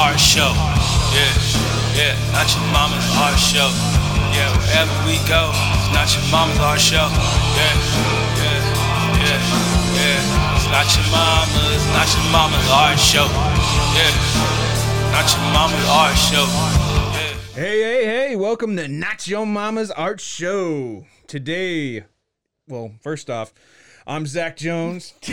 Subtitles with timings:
[0.00, 0.52] Art show.
[1.12, 1.28] Yeah,
[1.92, 3.68] yeah, not your mama's art show.
[4.32, 7.04] Yeah, wherever we go, it's not your mama's art show.
[7.04, 7.76] Yeah,
[8.40, 8.64] yeah,
[9.20, 9.40] yeah,
[10.00, 10.56] yeah.
[10.56, 13.28] It's not your mama's, not your mama's art show.
[13.92, 14.08] Yeah,
[15.12, 16.46] not your mama's art show.
[17.52, 21.04] Hey, hey, hey, welcome to Not Your Mama's Art Show.
[21.26, 22.04] Today,
[22.66, 23.52] well, first off,
[24.10, 25.14] I'm Zach Jones.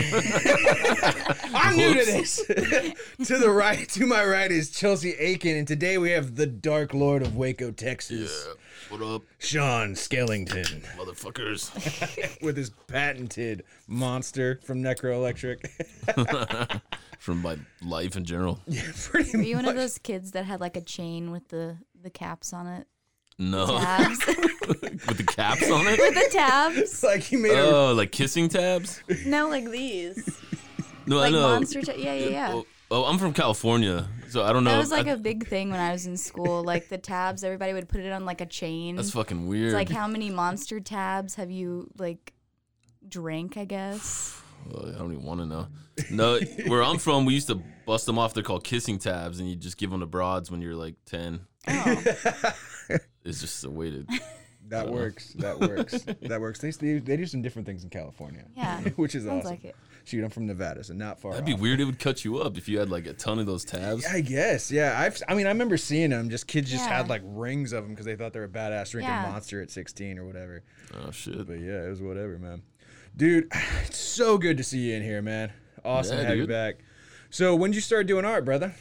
[1.52, 2.36] I'm new to this.
[2.46, 6.94] to the right, to my right is Chelsea Aiken, and today we have the Dark
[6.94, 8.96] Lord of Waco, Texas, Yeah.
[8.96, 12.40] What up, Sean Skellington, motherfuckers?
[12.40, 15.68] with his patented monster from Necro Electric.
[17.18, 18.60] From my life in general.
[18.68, 21.78] Yeah, pretty Were you one of those kids that had like a chain with the
[22.00, 22.86] the caps on it?
[23.38, 25.98] No, Tabs with the caps on it.
[25.98, 27.02] with the tabs?
[27.04, 29.00] like he made a Oh, like kissing tabs?
[29.24, 30.40] No, like these,
[31.06, 31.42] No, like I know.
[31.42, 31.80] monster.
[31.82, 32.52] Ta- yeah, yeah, yeah.
[32.52, 34.70] Oh, oh, I'm from California, so I don't know.
[34.72, 36.64] That was like I- a big thing when I was in school.
[36.64, 38.96] Like the tabs, everybody would put it on like a chain.
[38.96, 39.66] That's fucking weird.
[39.66, 42.32] It's like how many monster tabs have you like
[43.08, 43.56] drank?
[43.56, 44.34] I guess.
[44.74, 45.68] Oh, I don't even want to know.
[46.10, 48.34] No, where I'm from, we used to bust them off.
[48.34, 51.40] They're called kissing tabs, and you just give them to broads when you're like ten.
[51.68, 52.02] Oh,
[53.24, 54.06] It's just a way to.
[54.70, 55.32] That works.
[55.38, 56.02] That works.
[56.20, 56.58] that works.
[56.60, 58.44] They, they, they do some different things in California.
[58.54, 58.80] Yeah.
[58.96, 59.50] Which is sounds awesome.
[59.52, 59.76] like it.
[60.04, 61.30] Shoot, I'm from Nevada, so not far.
[61.32, 61.60] That'd be off.
[61.60, 61.80] weird.
[61.80, 64.04] It would cut you up if you had like a ton of those tabs.
[64.04, 65.00] I guess, yeah.
[65.00, 66.28] I've, I mean, I remember seeing them.
[66.28, 66.98] Just kids just Yeah.
[66.98, 69.30] had like rings of them because they thought they were a badass drinking Yeah.
[69.30, 70.62] Monster at 16 or whatever.
[71.02, 71.46] Oh shit.
[71.46, 72.60] But yeah, it was whatever, man.
[73.16, 73.50] Dude,
[73.86, 75.50] it's so good to see you in here, man.
[75.84, 76.76] Awesome Yeah, to have you back.
[77.30, 78.74] So, when did you start doing art, brother?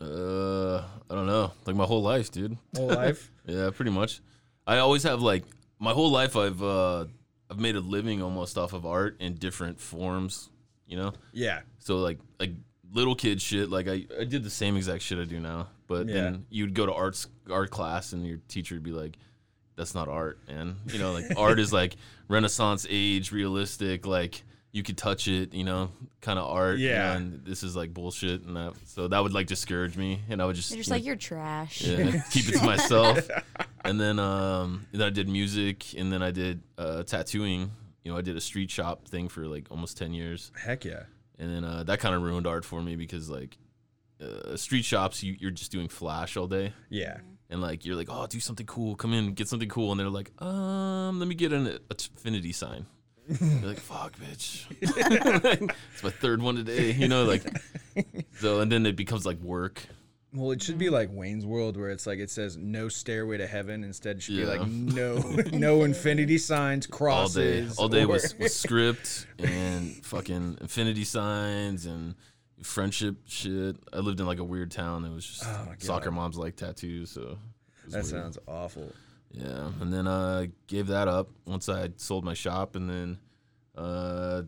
[0.00, 0.78] Uh,
[1.10, 1.52] I don't know.
[1.64, 2.56] Like my whole life, dude.
[2.76, 3.30] Whole life?
[3.48, 4.20] Yeah, pretty much.
[4.66, 5.44] I always have like
[5.78, 6.34] my whole life.
[6.34, 7.04] I've uh,
[7.48, 10.50] I've made a living almost off of art in different forms.
[10.88, 11.60] You know, yeah.
[11.78, 12.50] so like like
[12.92, 13.70] little kid shit.
[13.70, 15.68] Like I, I did the same exact shit I do now.
[15.86, 16.14] But Yeah.
[16.14, 19.16] then you'd go to arts art class and your teacher would be like,
[19.76, 21.94] "That's not art, man." You know, like art is like
[22.28, 24.06] Renaissance age, realistic.
[24.06, 24.42] Like
[24.76, 25.54] you could touch it.
[25.54, 26.78] You know, kind of art.
[26.78, 27.16] you know, Yeah.
[27.16, 28.74] and this is like bullshit, and that.
[28.86, 31.04] So that would like discourage me, and I would just They're just you know, like
[31.06, 31.82] you're trash.
[31.82, 33.28] yeah, keep it to myself.
[33.86, 37.70] And then, um, and then I did music, and then I did uh, tattooing.
[38.02, 41.04] You know, I did a street shop thing for like almost ten years, Heck yeah.
[41.38, 43.56] and then uh, that kind of ruined art for me because like
[44.20, 47.18] uh, street shops, you, you're just doing flash all day, Yeah.
[47.48, 50.08] and like you're like, oh, do something cool, come in, get something cool, and they're
[50.10, 52.86] like, um, let me get an infinity sign.
[53.40, 54.66] You're like, fuck, bitch.
[54.80, 57.42] it's my third one today, you know, like.
[58.38, 59.82] So and then it becomes like work.
[60.34, 63.46] Well, it should be like Wayne's World, where it's like it says "No stairway to
[63.46, 64.48] heaven." Instead, it should be Yeah.
[64.48, 65.16] like "No,
[65.52, 66.96] no infinity signs, all day.
[66.98, 72.16] crosses." All day or- was, was script and fucking infinity signs and
[72.62, 73.76] friendship shit.
[73.92, 75.04] I lived in like a weird town.
[75.06, 78.06] It was just Oh my soccer moms like tattoos, so it was that weird.
[78.06, 78.92] sounds awful.
[79.30, 79.70] Yeah.
[79.80, 83.18] And then I gave that up once I sold my shop, and then
[83.76, 84.42] uh,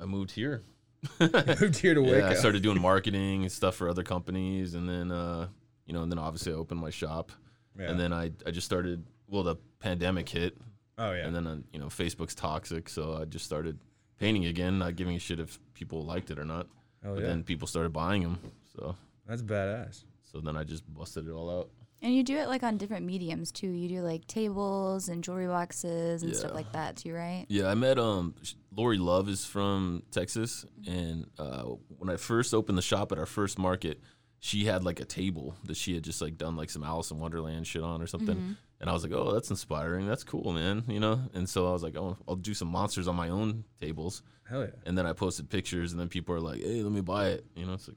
[0.00, 0.62] I moved here.
[1.20, 2.16] Moved here to Waco.
[2.18, 5.46] Yeah, I started doing marketing and stuff for other companies, and then uh,
[5.86, 7.30] you know, and then obviously I opened my shop,
[7.78, 7.90] Yeah.
[7.90, 9.04] and then I I just started.
[9.28, 10.56] Well, the pandemic hit,
[10.98, 11.24] oh yeah.
[11.26, 13.78] and then uh, you know Facebook's toxic, so I just started
[14.18, 16.66] painting again, not giving a shit if people liked it or not.
[17.04, 17.28] oh but yeah.
[17.28, 18.38] then people started buying them,
[18.76, 18.96] so
[19.26, 20.02] That's badass.
[20.32, 21.68] so then I just busted it all out.
[22.00, 23.66] And you do it like on different mediums too.
[23.68, 27.44] You do like tables and jewelry boxes and stuff like that too, right?
[27.48, 28.34] Yeah, I met um
[28.76, 31.62] Lori Love is from Texas, and uh,
[31.98, 34.00] when I first opened the shop at our first market,
[34.40, 37.18] she had like a table that she had just like done like some Alice in
[37.18, 38.56] Wonderland shit on or something.
[38.80, 40.06] And I was like, oh, that's inspiring.
[40.06, 40.84] That's cool, man.
[40.86, 41.20] You know.
[41.34, 44.22] And so I was like, oh, I'll do some monsters on my own tables.
[44.48, 44.70] Hell yeah.
[44.86, 47.44] And then I posted pictures, and then people are like, hey, let me buy it.
[47.56, 47.96] You know, it's like,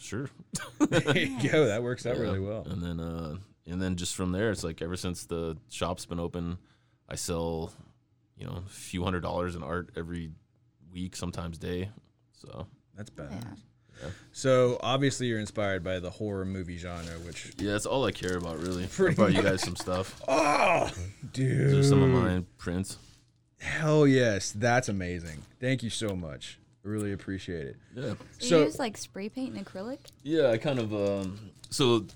[0.00, 0.30] sure.
[0.88, 1.66] There you go.
[1.66, 2.22] That works out Yeah.
[2.22, 2.62] really well.
[2.68, 3.36] And then uh
[3.66, 6.58] and then just from there it's like ever since the shop's been open,
[7.08, 7.72] I sell,
[8.36, 10.30] you know, a few hundred dollars in art every
[10.92, 11.90] week, sometimes day.
[12.32, 12.66] So
[12.96, 13.28] That's bad.
[13.32, 13.54] Yeah.
[14.32, 18.36] So obviously you're inspired by the horror movie genre, which yeah, that's all I care
[18.36, 18.86] about really.
[18.86, 20.20] Pretty I brought you guys some stuff.
[20.28, 20.90] oh,
[21.32, 22.96] dude, There's some of mine prints.
[23.58, 25.42] Hell yes, that's amazing.
[25.60, 26.58] Thank you so much.
[26.84, 27.76] I really appreciate it.
[27.94, 28.14] Yeah.
[28.38, 29.98] So, So- you use like spray paint and acrylic?
[30.22, 31.38] Yeah, I kind of um
[31.70, 32.06] so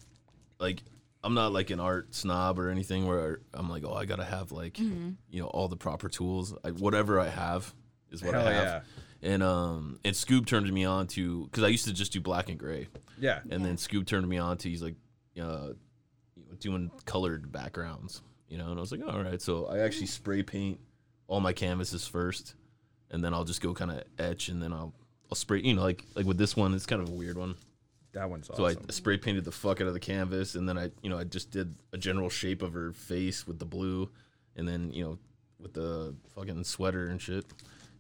[0.59, 0.83] like
[1.23, 4.53] I'm not like an art snob or anything where I'm like, oh, I gotta have
[4.53, 6.55] like you know all the proper tools.
[6.65, 7.75] I, whatever I have
[8.11, 8.65] is what Hell I have.
[8.65, 8.81] yeah.
[9.25, 12.49] And um and Scoob turned me on to because I used to just do black
[12.51, 12.89] and gray,
[13.19, 14.97] Yeah, and then Scoob turned me on to he's like
[15.41, 15.71] uh
[16.61, 19.41] doing colored backgrounds, you know, and I was like, all right.
[19.41, 20.79] So I actually spray paint
[21.27, 22.55] all my canvases first,
[23.11, 24.93] and then I'll just go kind of etch, and then I'll
[25.31, 27.55] I'll spray you know like like with this one, it's kind of a weird one.
[28.13, 28.63] that one's awesome.
[28.75, 31.19] So I spray painted the fuck out of the canvas, and then I, you know,
[31.19, 34.11] I just did a general shape of her face with the blue,
[34.55, 35.19] and then you know,
[35.59, 37.47] with the fucking sweater and shit.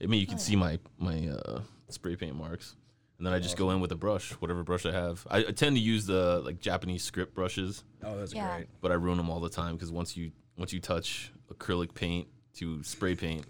[0.05, 2.77] I mean, you can see my my uh, spray paint marks,
[3.19, 5.27] and then I just go in with a brush, whatever brush I have.
[5.31, 8.57] I, I tend to use the like Japanese script brushes, oh, that's Yeah.
[8.57, 8.69] great.
[8.81, 12.29] but I ruin them all the time because once you once you touch acrylic paint
[12.55, 13.45] to spray paint,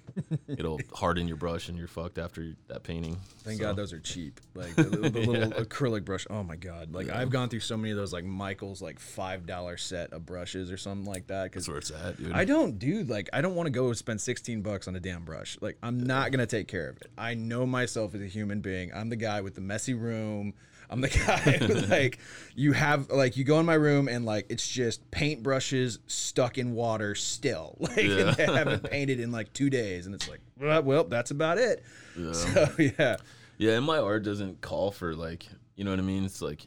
[0.48, 3.16] it'll harden your brush, and you're fucked after that painting.
[3.42, 4.40] Thank So- God those are cheap.
[4.54, 6.26] Like the, the little acrylic brush.
[6.30, 6.92] Oh my God!
[6.92, 10.24] Like I've gone through so many of those like Michael's like five dollar set of
[10.24, 11.44] brushes or something like that.
[11.44, 12.32] Because That's where it's at, dude.
[12.32, 15.24] I don't do like I don't want to go spend 16 bucks on a damn
[15.24, 15.58] brush.
[15.60, 17.10] Like I'm not gonna take care of it.
[17.18, 18.90] I know myself as a human being.
[18.94, 20.54] I'm the guy with the messy room.
[20.94, 21.08] I'm the
[21.88, 22.18] guy like
[22.54, 26.72] you have like you go in my room and like it's just paintbrushes stuck in
[26.74, 27.76] water still.
[27.80, 31.30] Like and they haven't painted in like two days and it's like well, well that's
[31.30, 31.82] about it.
[32.32, 33.16] So yeah.
[33.58, 35.46] Yeah, and my art doesn't call for like,
[35.76, 36.24] you know what I mean?
[36.24, 36.64] It's like,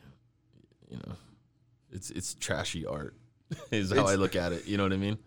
[0.90, 1.16] you know,
[1.92, 3.16] it's it's trashy art.
[3.72, 4.68] is how I look at it.
[4.68, 5.18] You know what I mean?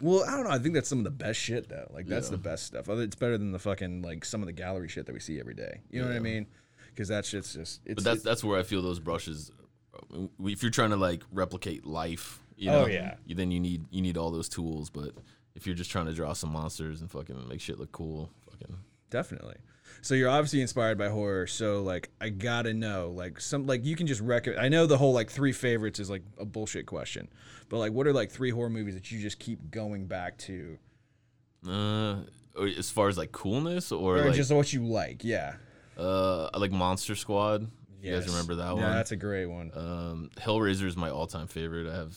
[0.00, 0.50] Well, I don't know.
[0.50, 1.88] I think that's some of the best shit though.
[1.94, 2.32] Like that's Yeah.
[2.32, 2.88] the best stuff.
[2.90, 5.40] Other- It's better than the fucking like some of the gallery shit that we see
[5.40, 5.80] every day.
[5.90, 6.46] You know what I mean?
[6.94, 7.96] Because that shit's just it's.
[7.96, 9.50] But that's it- that's where I feel those brushes.
[10.44, 13.14] If you're trying to like replicate life, you Oh, know, yeah.
[13.26, 14.90] you, then you need you need all those tools.
[14.90, 15.10] But
[15.54, 18.76] if you're just trying to draw some monsters and fucking make shit look cool, fucking
[19.10, 19.56] definitely.
[20.02, 21.46] So you're obviously inspired by horror.
[21.46, 24.60] So like I gotta know like some like you can just recommend.
[24.60, 27.28] I know the whole like three favorites is like a bullshit question,
[27.68, 30.78] but like what are like three horror movies that you just keep going back to,
[31.68, 32.16] uh,
[32.78, 35.24] as far as like coolness or, or like just what you like?
[35.24, 35.54] Yeah.
[35.96, 37.70] Uh, I like Monster Squad.
[38.02, 38.82] You guys remember that Yeah, one?
[38.82, 39.70] Yeah, that's a great one.
[39.74, 41.86] Um, Hellraiser is my all-time favorite.
[41.90, 42.14] I have,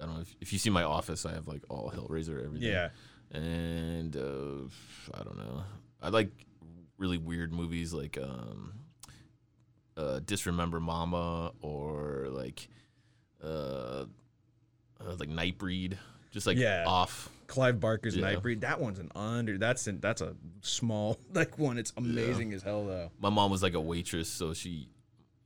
[0.00, 2.68] I don't know if, if you see my office, I have like all Hellraiser everything.
[2.68, 2.90] Yeah.
[3.32, 4.68] And uh,
[5.18, 5.64] I don't know.
[6.02, 6.28] I like
[6.98, 8.74] really weird movies like um,
[9.96, 12.68] uh, Dismember Mama or like
[13.42, 14.04] uh,
[15.00, 15.96] uh, like Nightbreed.
[16.32, 16.84] Just like Yeah.
[16.86, 17.30] off.
[17.46, 18.34] Clive Barker's Yeah.
[18.34, 18.60] Nightbreed.
[18.60, 19.58] That one's an under.
[19.58, 21.78] That's an, that's a small like one.
[21.78, 23.10] It's amazing as hell though.
[23.20, 24.88] My mom was like a waitress, so she,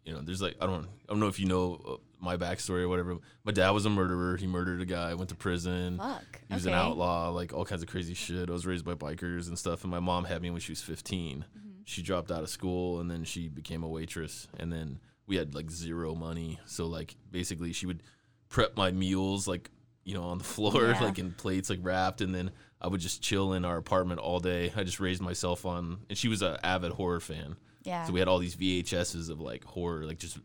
[0.05, 2.83] you know, there's like I don't I don't know if you know uh, my backstory
[2.83, 3.19] or whatever.
[3.45, 4.37] My dad was a murderer.
[4.37, 5.15] He murdered a guy.
[5.15, 5.99] Went to prison.
[5.99, 6.41] Fuck.
[6.49, 6.73] He was okay.
[6.75, 8.49] an outlaw, like all kinds of crazy shit.
[8.49, 9.85] I was raised by bikers and stuff.
[9.85, 11.45] And my mom had me when she was 15.
[11.85, 14.49] She dropped out of school and then she became a waitress.
[14.59, 16.59] And then we had like zero money.
[16.67, 18.03] So, like, basically, she would
[18.49, 19.71] prep my meals, like,
[20.09, 21.01] you know, on the floor, Yeah.
[21.05, 22.21] like in plates, like wrapped.
[22.23, 22.51] And then
[22.81, 24.73] I would just chill in our apartment all day.
[24.75, 27.57] I just raised myself on, and she was an avid horror fan.
[27.85, 28.05] Yeah.
[28.05, 30.39] So we had all these VHSs of like horror, like just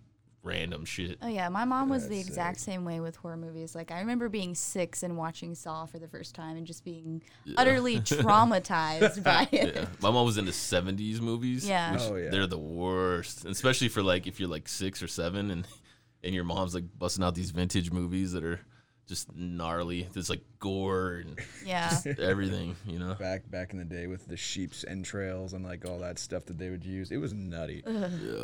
[0.44, 1.18] random shit.
[1.22, 3.76] Oh yeah, my mom was the exact same way with horror movies.
[3.76, 7.22] Like I remember being six and watching Saw for the first time and just being
[7.58, 8.00] utterly
[8.48, 9.76] traumatized by it.
[9.76, 11.68] Yeah, my mom was into '70s movies.
[11.68, 11.94] Yeah.
[11.94, 12.30] which Oh, yeah.
[12.30, 15.68] they're the worst, and especially for like if you're like six or seven, and
[16.24, 18.60] and your mom's like busting out these vintage movies that are
[19.08, 20.08] just gnarly.
[20.14, 21.96] There's like gore and Yeah.
[22.20, 23.16] everything, you know.
[23.16, 26.58] Back back in the day with the sheep's entrails and like all that stuff that
[26.58, 27.84] they would use, it was nutty.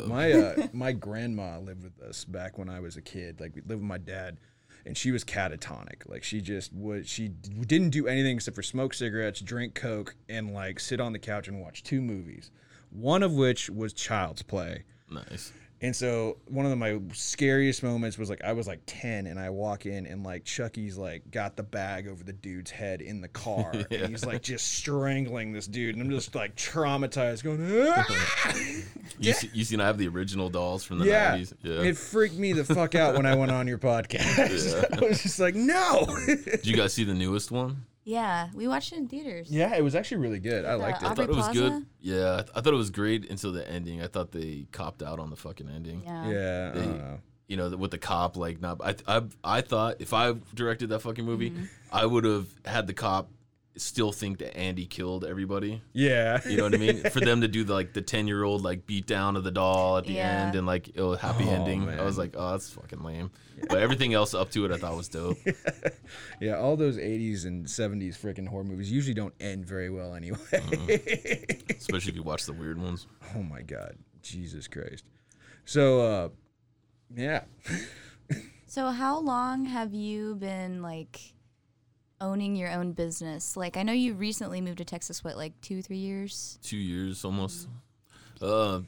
[0.06, 3.40] My uh, my grandma lived with us back when I was a kid.
[3.40, 4.36] Like we lived with my dad,
[4.84, 6.08] and she was catatonic.
[6.08, 10.14] Like she just would she d- didn't do anything except for smoke cigarettes, drink coke,
[10.28, 12.50] and like sit on the couch and watch two movies.
[12.90, 14.84] One of which was Child's Play.
[15.10, 15.52] Nice.
[15.82, 19.40] And so one of the, my scariest moments was like I was like 10 and
[19.40, 23.20] I walk in and like Chucky's like got the bag over the dude's head in
[23.20, 27.60] the car and he's like just strangling this dude and I'm just like traumatized going
[27.96, 28.52] "Ah!"
[29.18, 31.36] You, see, you seen I have the original dolls from the yeah.
[31.36, 31.54] 90s.
[31.62, 31.82] Yeah.
[31.82, 34.96] It freaked me the fuck out when I went on your podcast.
[34.96, 36.06] I was just like, no.
[36.26, 37.84] Did you guys see the newest one?
[38.04, 39.50] Yeah, we watched it in theaters.
[39.50, 40.64] yeah, it was actually really good.
[40.64, 41.10] I The liked I it.
[41.10, 41.86] Aubrey thought it was good.
[42.00, 44.00] Yeah, I, th- I thought it was great until the ending.
[44.02, 46.02] I thought they copped out on the fucking ending.
[46.04, 46.28] Yeah.
[46.30, 47.18] Yeah, I They- don't know.
[47.48, 48.80] You know, with the cop like not.
[48.80, 51.64] I I I thought if I directed that fucking movie, Mm-hmm.
[51.92, 53.28] I would have had the cop
[53.80, 55.82] still think that Andy killed everybody.
[55.92, 56.40] Yeah.
[56.48, 57.02] You know what I mean?
[57.10, 59.50] For them to do the, like the ten year old like beat down of the
[59.50, 60.44] doll at the Yeah.
[60.46, 61.88] end and like oh happy Oh, ending.
[61.88, 63.30] I was like, oh, that's fucking lame.
[63.68, 65.36] But everything else up to it, I thought was dope.
[66.40, 70.38] Yeah, all those 80s and 70s freaking horror movies usually don't end very well anyway.
[71.70, 73.06] Especially if you watch the weird ones.
[73.36, 73.96] oh my god.
[74.22, 75.04] Jesus Christ.
[75.64, 76.28] So uh
[77.14, 77.42] yeah.
[78.66, 81.34] So how long have you been like
[82.20, 83.56] owning your own business?
[83.56, 85.22] Like I know you recently moved to Texas.
[85.24, 86.58] What, like two, three years?
[86.62, 87.68] two years almost.
[88.40, 88.80] Uh,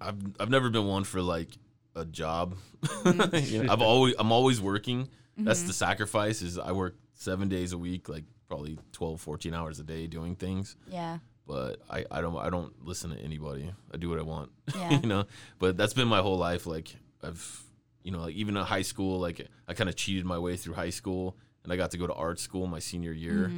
[0.00, 1.48] I've I've never been one for like
[1.94, 2.56] a job.
[3.04, 5.08] You know, I've always I'm always working.
[5.38, 6.42] That's the sacrifice.
[6.42, 10.36] Is I work seven days a week, like probably 12, 14 hours a day doing
[10.36, 10.76] things.
[10.88, 11.18] Yeah.
[11.46, 13.70] But I, I don't I don't listen to anybody.
[13.92, 14.50] I do what I want.
[14.76, 15.00] Yeah.
[15.00, 15.24] you know.
[15.58, 16.66] But that's been my whole life.
[16.66, 17.62] Like I've
[18.02, 20.74] you know like even in high school, like I kind of cheated my way through
[20.74, 21.36] high school,
[21.66, 23.50] and I got to go to art school my senior year,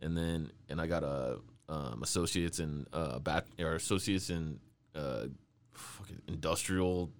[0.00, 4.60] and then and I got a um, associates in uh, bat or associates in
[4.94, 5.28] uh,
[5.72, 7.10] fucking industrial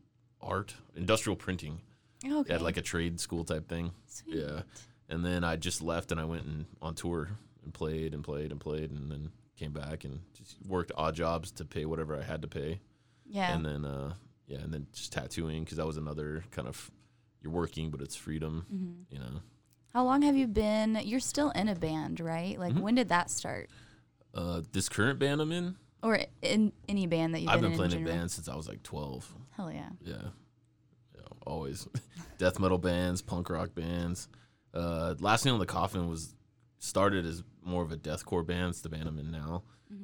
[0.40, 1.80] art, industrial printing
[2.24, 2.52] Okay.
[2.54, 3.90] at like a trade school type thing.
[4.06, 4.36] Sweet.
[4.36, 4.62] Yeah.
[5.08, 7.30] And then I just left and I went and on tour
[7.64, 11.50] and played and played and played and then came back and just worked odd jobs
[11.52, 12.80] to pay whatever I had to pay.
[13.26, 13.54] Yeah.
[13.54, 14.12] And then uh
[14.46, 16.90] yeah, and then just tattooing because that was another kind of
[17.40, 19.14] you're working but it's freedom, Mm-hmm.
[19.14, 19.40] you know.
[19.94, 20.98] How long have you been?
[21.04, 22.58] You're still in a band, right?
[22.58, 22.82] Like Mm-hmm.
[22.82, 23.70] when did that start?
[24.34, 27.78] Uh this current band I'm in, Or in any band that you've I've been, been
[27.78, 29.32] playing in in bands since I was like 12.
[29.56, 29.90] Hell yeah.
[30.02, 30.14] Yeah.
[31.14, 31.86] yeah always
[32.38, 34.28] death metal bands, punk rock bands.
[34.74, 36.34] Uh, Last Nail in the Coffin was
[36.80, 38.70] started as more of a deathcore band.
[38.70, 39.62] It's the band I'm in now.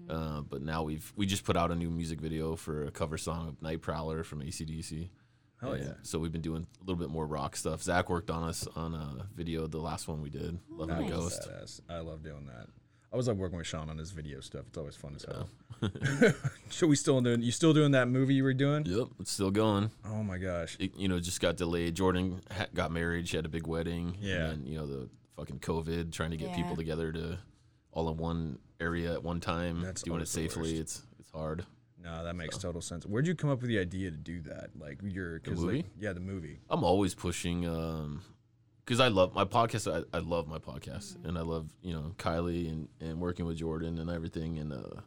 [0.09, 3.19] Uh, but now we've we just put out a new music video for a cover
[3.19, 5.09] song of Night Prowler from AC/DC.
[5.61, 5.93] Hell And yeah.
[6.03, 7.83] So we've been doing a little bit more rock stuff.
[7.83, 11.11] Zach worked on us on a video, the last one we did, Love and Nice.
[11.11, 11.49] the Ghost.
[11.51, 11.81] Badass.
[11.89, 12.67] I love doing that.
[13.13, 14.67] I was like working with Sean on his video stuff.
[14.69, 15.49] It's always fun as hell.
[16.71, 18.85] so we still doing you still doing that movie you were doing?
[18.87, 19.91] Yep, it's still going.
[20.07, 20.77] Oh my gosh.
[20.79, 21.95] it, you know, just got delayed.
[21.97, 23.27] Jordan ha- got married.
[23.29, 24.17] She had a big wedding.
[24.21, 24.35] Yeah.
[24.51, 26.57] And then, you know, the fucking COVID, trying to get Yeah.
[26.57, 27.39] people together to
[27.93, 30.63] all in one area at one time, That's doing it safely.
[30.79, 30.81] worst.
[30.81, 31.65] It's it's hard.
[32.03, 33.05] No, that makes total sense.
[33.05, 34.71] Where'd you come up with the idea to do that?
[34.79, 35.77] Like your cause movie?
[35.79, 36.59] Like, yeah, the movie.
[36.71, 38.23] I'm always pushing, um,
[38.85, 39.87] because I love my podcast.
[40.13, 41.29] I, I love my podcast, Mm-hmm.
[41.29, 44.59] and I love you know Kylie and and working with Jordan and everything.
[44.59, 45.01] And uh,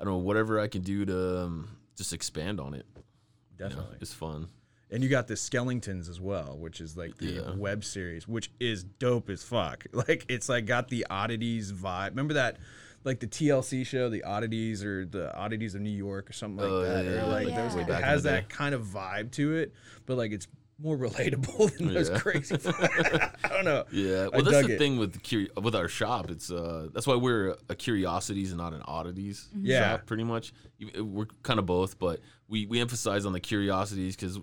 [0.00, 2.86] I don't know whatever I can do to um, just expand on it.
[2.96, 3.96] You know, Definitely.
[4.00, 4.48] it's fun.
[4.90, 7.54] And you got the Skellingtons as well, which is like the Yeah.
[7.54, 9.84] web series, which is dope as fuck.
[9.92, 12.10] Like it's like got the oddities vibe.
[12.10, 12.56] Remember that
[13.04, 16.70] like the TLC show, the oddities or the oddities of New York or something like
[16.70, 17.04] Oh, that.
[17.04, 17.68] yeah, or like yeah.
[17.68, 19.72] those it has that kind of vibe to it,
[20.06, 20.46] but like it's
[20.78, 22.18] more relatable than those Yeah.
[22.18, 23.84] crazy I don't know.
[23.92, 24.78] Yeah, I well, that's the it.
[24.78, 26.30] thing with the curi- with our shop.
[26.30, 29.92] It's uh, that's why we're a curiosities and not an oddities Yeah.
[29.96, 30.52] shop, pretty much.
[30.98, 34.38] We're kind of both, but we we emphasize on the curiosities because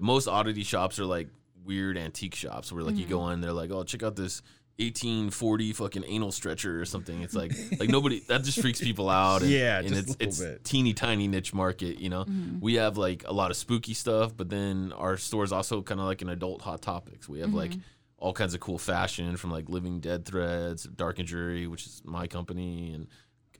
[0.00, 1.28] most oddity shops are like
[1.64, 4.42] weird antique shops where like you go in, they're like, oh, check out this.
[4.78, 7.22] 1840 fucking anal stretcher or something.
[7.22, 9.40] It's like like nobody that just freaks people out.
[9.40, 10.64] And, Yeah, and just a it's little it's bit.
[10.64, 11.98] teeny tiny niche market.
[11.98, 12.60] You know, mm-hmm.
[12.60, 15.98] we have like a lot of spooky stuff, but then our store is also kind
[15.98, 17.26] of like an adult hot topics.
[17.26, 17.80] We have like mm-hmm.
[18.18, 22.02] all kinds of cool fashion from like Living Dead threads, Dark and Jury, which is
[22.04, 23.06] my company, and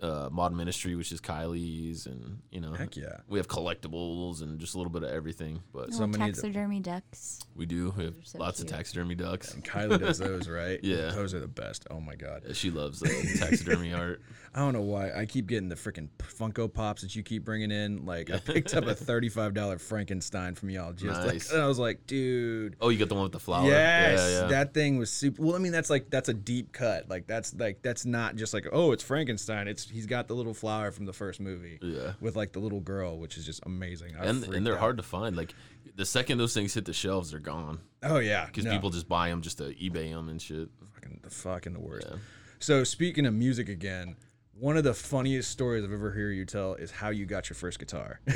[0.03, 3.19] uh, Modern Ministry, which is Kylie's, and you know, Heck yeah.
[3.29, 5.61] we have collectibles and just a little bit of everything.
[5.73, 7.41] But Little Somebody- taxidermy ducks.
[7.55, 7.93] we do.
[7.97, 8.71] We have so lots cute.
[8.71, 9.55] of taxidermy ducks.
[9.55, 10.79] And Kylie does those, right?
[10.83, 11.11] Yeah.
[11.11, 11.87] Those are the best.
[11.91, 12.43] Oh my god.
[12.47, 14.21] Yeah, She loves uh, taxidermy art.
[14.55, 17.71] I don't know why I keep getting the freaking Funko Pops that you keep bringing
[17.71, 18.07] in.
[18.07, 21.27] Like I picked up a thirty-five dollar Frankenstein from y'all just Nice.
[21.51, 23.67] like, and I was like, dude, Oh, you got the one with the flower.
[23.69, 24.47] yes, Yeah, yeah.
[24.49, 25.43] that thing was super.
[25.43, 27.07] Well, I mean, that's like that's a deep cut.
[27.09, 29.69] Like that's like that's not just like oh, it's Frankenstein.
[29.69, 31.79] It's he's got the little flower from the first movie.
[31.83, 32.13] Yeah.
[32.21, 34.15] with like the little girl, which is just amazing.
[34.19, 34.81] I and and they're out.
[34.81, 35.37] hard to find.
[35.37, 35.55] Like
[35.95, 38.73] the second those things hit the shelves, they're gone Oh yeah, because no.
[38.73, 40.69] people just buy them just to eBay them and shit.
[40.95, 42.07] fucking the fucking the worst.
[42.11, 42.17] Yeah.
[42.59, 44.17] So speaking of music again,
[44.59, 47.55] one of the funniest stories I've ever heard you tell is how you got your
[47.57, 48.21] first guitar.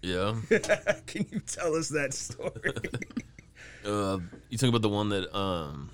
[0.00, 0.36] Yeah.
[1.06, 2.50] Can you tell us that story?
[3.84, 5.90] Uh, you talking about the one that um,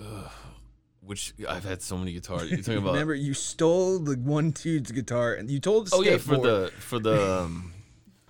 [0.00, 0.28] uh,
[1.08, 2.50] which I've had so many guitars.
[2.50, 2.92] You talking about?
[2.92, 6.70] Remember, you stole the one dude's guitar and you told the oh yeah, for the
[6.78, 7.72] for the um,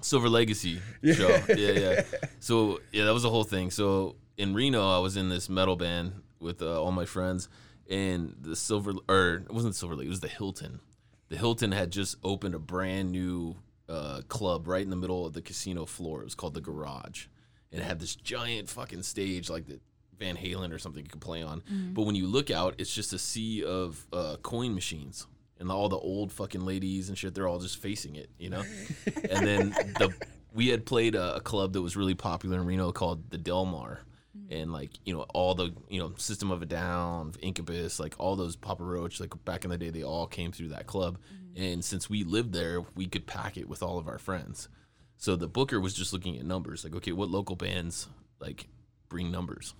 [0.01, 0.81] Silver Legacy
[1.13, 1.29] show.
[1.49, 2.03] Yeah, yeah.
[2.41, 3.71] So yeah, that was the whole thing.
[3.71, 7.49] So in Reno, I was in this metal band with uh, all my friends,
[7.91, 10.81] and the Silver or it wasn't Silver Lake, it was the Hilton.
[11.29, 13.57] The Hilton had just opened a brand new
[13.89, 16.23] uh, club right in the middle of the casino floor.
[16.23, 17.27] It was called the Garage,
[17.73, 19.81] and it had this giant fucking stage like the
[20.19, 21.61] Van Halen or something you could play on.
[21.61, 21.95] Mm-hmm.
[21.95, 25.27] But when you look out, it's just a sea of uh, coin machines.
[25.61, 28.63] And all the old fucking ladies and shit, they're all just facing it, you know.
[29.31, 30.15] and then the
[30.55, 34.01] we had played a, a club that was really popular in Reno called the Delmar,
[34.37, 34.53] mm-hmm.
[34.53, 38.37] and like you know all the you know System of a Down, Incubus, like all
[38.37, 41.19] those Papa Roach, like back in the day, they all came through that club.
[41.19, 41.63] Mm-hmm.
[41.63, 44.69] And since we lived there, we could pack it with all of our friends.
[45.17, 48.09] So the booker was just looking at numbers, like okay, what local bands
[48.41, 48.69] like
[49.09, 49.75] bring numbers,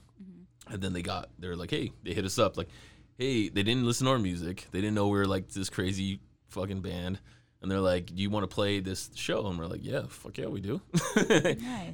[0.71, 2.69] and then they got they're like, hey, they hit us up like,
[3.19, 6.21] hey, they didn't listen to our music, they didn't know we were like this crazy
[6.49, 7.19] fucking band.
[7.61, 10.39] And they're like, "Do you want to play this show?" And we're like, "Yeah, fuck
[10.39, 10.81] yeah, we do."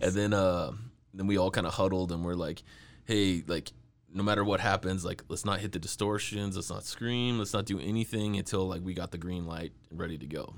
[0.03, 0.73] And then uh
[1.15, 2.63] then we all kind of huddled and we're like,
[3.07, 3.73] "Hey, like
[4.13, 7.65] no matter what happens, like let's not hit the distortions, let's not scream, let's not
[7.65, 10.55] do anything until like we got the green light ready to go."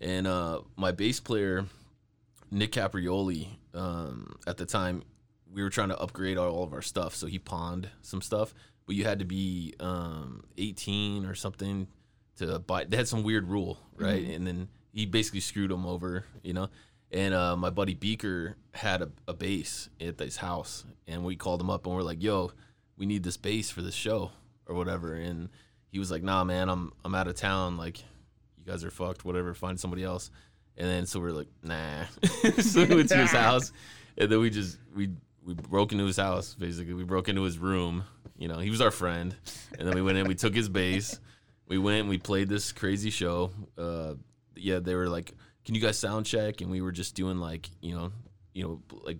[0.00, 1.66] And uh my bass player
[2.50, 5.04] Nick Caprioli um at the time
[5.52, 8.54] we were trying to upgrade all of our stuff, so he pawned some stuff,
[8.86, 11.88] but you had to be um 18 or something
[12.36, 12.84] to buy.
[12.84, 14.26] They had some weird rule, right?
[14.28, 16.68] And then he basically screwed him over, you know.
[17.10, 21.60] And uh, my buddy Beaker had a, a bass at his house, and we called
[21.60, 22.52] him up and we're like, "Yo,
[22.96, 24.30] we need this bass for this show
[24.66, 25.50] or whatever." And
[25.88, 27.76] he was like, "Nah, man, I'm I'm out of town.
[27.76, 29.24] Like, you guys are fucked.
[29.24, 30.30] Whatever, find somebody else."
[30.78, 32.04] And then so we're like, "Nah."
[32.62, 33.72] so we went to his house,
[34.16, 35.10] and then we just we
[35.44, 36.54] we broke into his house.
[36.54, 38.04] Basically, we broke into his room.
[38.36, 39.34] You know, he was our friend,
[39.78, 40.26] and then we went in.
[40.26, 41.18] We took his bass.
[41.68, 43.50] We went and we played this crazy show.
[43.78, 44.14] Uh,
[44.56, 45.32] yeah, they were like,
[45.64, 48.12] "Can you guys sound check?" And we were just doing like, you know,
[48.52, 49.18] you know, like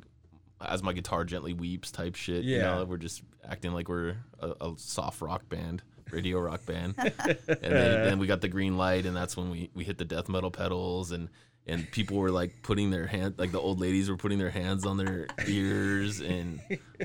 [0.60, 2.44] as my guitar gently weeps type shit.
[2.44, 2.62] You Yeah.
[2.76, 6.94] know, we're just acting like we're a, a soft rock band, radio rock band.
[6.98, 10.04] and then, then we got the green light, and that's when we we hit the
[10.04, 11.28] death metal pedals and.
[11.66, 14.84] And people were like putting their hand, like the old ladies were putting their hands
[14.84, 16.60] on their ears and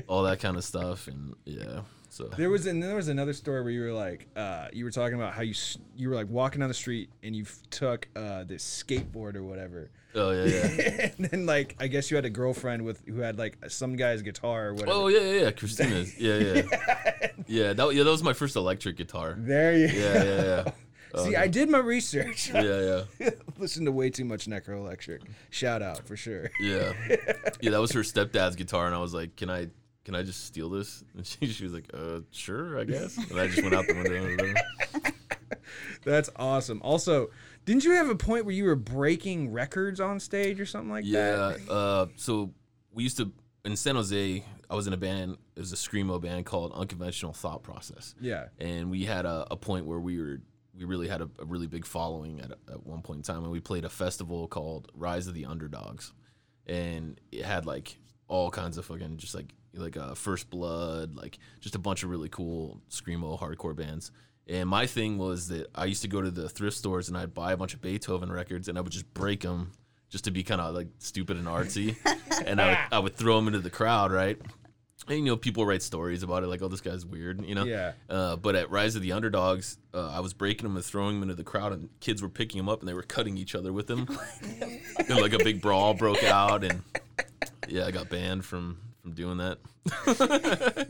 [0.08, 1.06] all that kind of stuff.
[1.06, 4.68] And yeah, so There was and there was another story where you were like, uh,
[4.72, 5.54] you were talking about how you
[5.96, 9.90] you were like walking down the street and you took uh, this skateboard or whatever,
[10.14, 11.10] oh yeah, yeah.
[11.18, 14.22] and then like I guess you had a girlfriend with who had like some guy's
[14.22, 14.92] guitar or whatever.
[14.92, 15.50] Oh yeah, yeah, yeah.
[15.52, 16.18] Christina's.
[16.18, 16.54] Yeah, yeah,
[17.46, 17.72] yeah.
[17.74, 19.36] That yeah, that was my first electric guitar.
[19.38, 20.70] There you Yeah, yeah, yeah.
[21.16, 22.50] See, I did my research.
[22.52, 25.22] Yeah, yeah, Listen to way too much Necro Electric.
[25.50, 26.50] Shout out for sure.
[26.60, 26.92] yeah.
[27.60, 29.68] Yeah, that was her stepdad's guitar, and I was like, "Can I,
[30.04, 33.40] can I just steal this?" And she, she was like, "Uh, sure, I guess." And
[33.40, 35.12] I just went out the window.
[36.04, 36.80] That's awesome.
[36.82, 37.30] Also,
[37.64, 41.04] didn't you have a point where you were breaking records on stage or something like
[41.10, 41.60] that?
[41.66, 41.72] Yeah.
[41.72, 42.52] Uh, so
[42.92, 43.32] we used to
[43.64, 44.44] in San Jose.
[44.70, 45.36] I was in a band.
[45.56, 48.14] It was a screamo band called Unconventional Thought Process.
[48.20, 48.46] Yeah.
[48.58, 50.40] and we had a, a point where we were
[50.78, 53.50] we really had a, a really big following at, at one point in time and
[53.50, 56.12] we played a festival called rise of the underdogs.
[56.66, 61.38] And it had like all kinds of fucking just like like uh, first blood like
[61.60, 64.10] just a bunch of really cool screamo hardcore bands.
[64.46, 67.34] And my thing was that i used to go to the thrift stores and i'd
[67.34, 69.72] buy a bunch of beethoven records and i would just break them
[70.08, 71.96] just to be kind of like stupid and artsy.
[72.46, 74.40] And I would, I would throw them into the crowd right
[75.06, 77.64] and, you know, people write stories about it, like, "Oh, this guy's weird," you know.
[77.64, 77.92] Yeah.
[78.08, 81.22] Uh, but at Rise of the Underdogs, uh, I was breaking them and throwing them
[81.22, 83.72] into the crowd, and kids were picking them up and they were cutting each other
[83.72, 84.06] with them.
[84.98, 86.82] and like a big brawl broke out, and
[87.68, 89.58] yeah, I got banned from from doing that.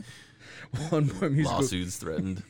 [0.89, 1.59] One more musical.
[1.59, 2.43] Lawsuits threatened.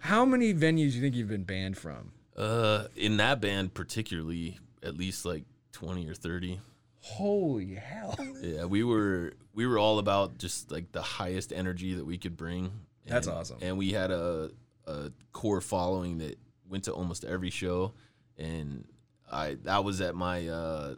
[0.00, 2.12] How many venues do you think you've been banned from?
[2.36, 6.60] Uh, in that band, particularly, at least like twenty or thirty.
[7.00, 8.16] Holy hell.
[8.40, 12.36] Yeah, we were we were all about just like the highest energy that we could
[12.36, 12.72] bring.
[13.06, 13.58] That's And- awesome.
[13.62, 14.50] And we had a
[14.86, 16.38] a core following that
[16.68, 17.94] went to almost every show,
[18.36, 18.84] and
[19.30, 20.94] I that was at my uh,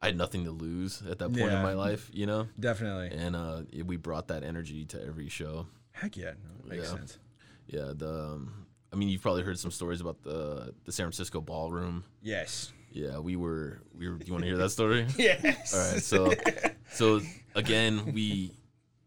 [0.00, 1.56] I had nothing to lose at that point Yeah.
[1.56, 2.48] in my life, you know.
[2.60, 3.16] Definitely.
[3.16, 5.66] And uh, we brought that energy to every show.
[5.92, 6.32] Heck yeah.
[6.44, 6.96] No, makes Yeah.
[6.96, 7.18] sense.
[7.66, 11.40] Yeah, the um, I mean, you've probably heard some stories about the the San Francisco
[11.40, 12.04] ballroom.
[12.22, 12.72] Yes.
[12.92, 14.18] Yeah, we were we were.
[14.24, 15.06] You want to hear that story?
[15.18, 15.74] Yes.
[15.74, 16.32] All right, so
[16.92, 17.20] so
[17.54, 18.52] again, we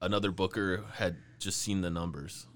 [0.01, 2.47] another booker had just seen the numbers.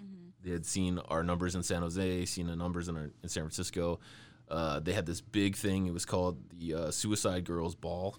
[0.44, 3.44] They had seen our numbers in San Jose, seen the numbers in, our, in San
[3.44, 4.00] Francisco.
[4.50, 5.88] uh, they had this big thing.
[5.88, 8.18] It was called the uh, Suicide Girls Ball,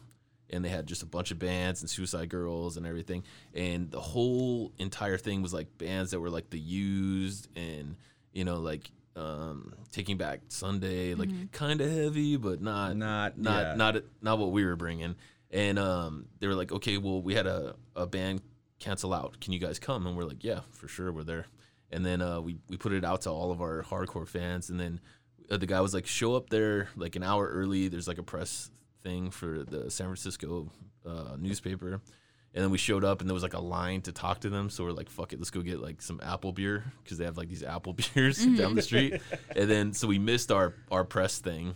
[0.49, 3.25] and they had just a bunch of bands and Suicide Girls and everything.
[3.53, 7.97] And the whole entire thing was like bands that were like the Used and
[8.33, 13.61] you know like um, Taking Back Sunday, like kind of heavy, but not Not- not
[13.63, 13.75] yeah.
[13.75, 15.15] not not what we were bringing.
[15.55, 18.43] And um, they were like, okay, well, we had a, a band
[18.81, 19.41] cancel out.
[19.41, 20.05] Can you guys come?
[20.05, 21.47] And we're like, yeah, for sure, we're there.
[21.93, 24.69] And then uh, we we put it out to all of our hardcore fans.
[24.69, 25.01] And then
[25.49, 27.87] uh, the guy was like, show up there like an hour early.
[27.87, 28.69] There's like a press
[29.05, 30.73] thing for the San Francisco
[31.07, 32.01] uh, newspaper.
[32.53, 34.71] And then we showed up, and there was like a line to talk to them.
[34.71, 37.37] So we're like, "Fuck it, let's go get like some apple beer because they have
[37.37, 39.21] like these apple beers down the street."
[39.55, 41.75] And then so we missed our our press thing,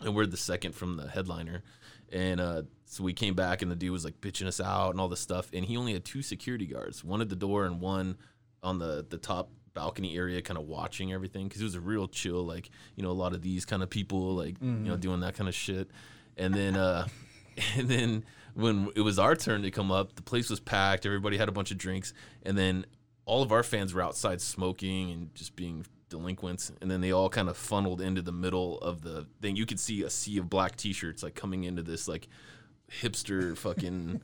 [0.00, 1.62] and we're the second from the headliner.
[2.10, 5.00] And uh, so we came back, and the dude was like bitching us out and
[5.00, 5.48] all this stuff.
[5.54, 8.18] And he only had two security guards, one at the door and one
[8.62, 12.06] on the the top balcony area, kind of watching everything because it was a real
[12.06, 15.20] chill, like you know, a lot of these kind of people, like you know, doing
[15.20, 15.90] that kind of shit.
[16.36, 17.08] And then uh,
[17.78, 21.06] and then when it was our turn to come up, the place was packed.
[21.06, 22.84] Everybody had a bunch of drinks, and then
[23.24, 26.70] all of our fans were outside smoking and just being delinquents.
[26.82, 29.56] And then they all kind of funneled into the middle of the thing.
[29.56, 32.28] You could see a sea of black T-shirts like coming into this like
[33.00, 34.20] hipster fucking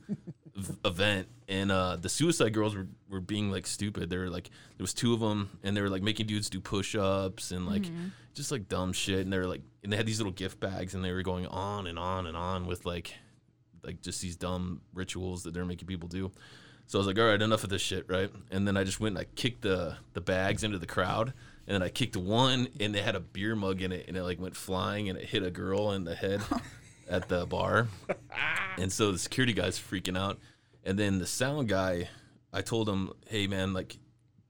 [0.83, 4.09] event and uh the suicide girls were, were being like stupid.
[4.09, 6.59] They were like there was two of them and they were like making dudes do
[6.59, 7.85] push-ups and like
[8.33, 10.93] just like dumb shit and they were like and they had these little gift bags
[10.95, 13.13] and they were going on and on and on with like
[13.83, 16.31] like just these dumb rituals that they're making people do.
[16.87, 18.29] So i was like all right enough of this shit right?
[18.51, 21.33] And then i just went and i kicked the the bags into the crowd
[21.67, 24.23] and then i kicked one and they had a beer mug in it and it
[24.23, 26.41] like went flying and it hit a girl in the head
[27.09, 27.87] at the bar
[28.77, 30.39] and so the security guy's freaking out.
[30.83, 32.09] And then the sound guy,
[32.53, 33.97] I told him, hey, man, like,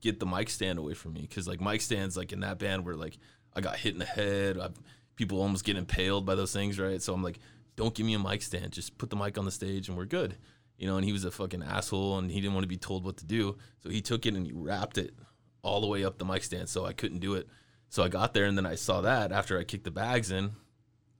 [0.02, 1.28] get the mic stand away from me.
[1.28, 3.18] Cause, like, mic stands, like, in that band where, like,
[3.56, 4.58] I got hit in the head.
[4.60, 4.70] I,
[5.16, 7.02] people almost get impaled by those things, right?
[7.02, 7.40] So I'm like,
[7.76, 8.72] don't give me a mic stand.
[8.72, 10.38] Just put the mic on the stage and we're good.
[10.78, 13.04] You know, and he was a fucking asshole and he didn't want to be told
[13.04, 13.58] what to do.
[13.84, 15.14] So he took it and he wrapped it
[15.62, 16.70] all the way up the mic stand.
[16.70, 17.48] So I couldn't do it.
[17.90, 20.52] So I got there and then I saw that after I kicked the bags in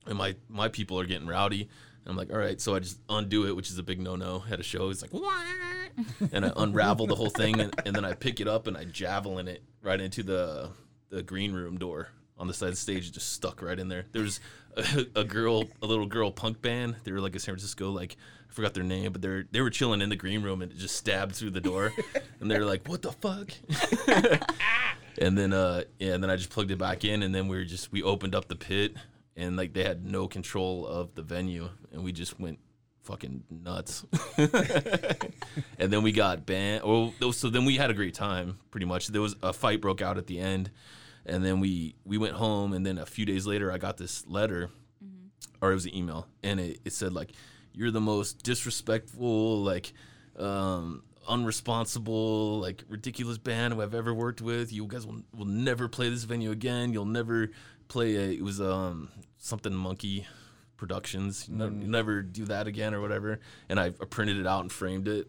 [0.06, 1.68] and my my people are getting rowdy.
[2.04, 4.42] And I'm like, all right, so I just undo it, which is a big no-no
[4.50, 4.88] at a show.
[4.88, 5.30] It's like, "Wah!"
[6.32, 8.84] and I unravel the whole thing, and, and then I pick it up and I
[8.84, 10.70] javelin it right into the
[11.10, 12.08] the green room door
[12.38, 13.08] on the side of the stage.
[13.08, 14.06] It just stuck right in there.
[14.12, 14.40] There's
[14.76, 16.96] a, a girl, a little girl punk band.
[17.04, 18.16] They were like a San Francisco, like
[18.48, 20.78] I forgot their name, but they're they were chilling in the green room and it
[20.78, 21.92] just stabbed through the door,
[22.40, 23.50] and they're like, what the fuck?
[25.18, 27.56] and then uh yeah, and then I just plugged it back in, and then we
[27.56, 28.94] were just we opened up the pit,
[29.40, 32.58] and like they had no control of the venue, and we just went
[33.02, 34.04] fucking nuts.
[34.36, 36.82] and then we got banned.
[36.84, 38.58] Oh, so then we had a great time.
[38.70, 40.70] Pretty much, there was a fight broke out at the end,
[41.24, 44.26] and then we we went home, and then a few days later, I got this
[44.26, 44.70] letter,
[45.62, 47.32] or it was an email, and it, it said like,
[47.72, 49.92] "You're the most disrespectful, like."
[50.38, 55.86] um unresponsible like ridiculous band who I've ever worked with you guys will, will never
[55.86, 57.50] play this venue again you'll never
[57.90, 60.26] play a it was um something monkey
[60.76, 63.38] productions you never, you'll never do that again or whatever.
[63.68, 65.28] And I, I printed it out and framed it.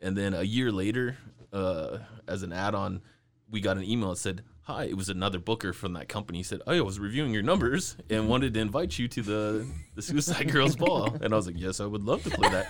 [0.00, 1.16] And then a year later
[1.52, 1.98] uh
[2.28, 3.02] as an add-on
[3.50, 6.44] we got an email that said hi it was another booker from that company he
[6.44, 10.02] said oh, i was reviewing your numbers and wanted to invite you to the the
[10.02, 11.16] suicide girls ball.
[11.20, 12.68] And i was like yes i would love to play that.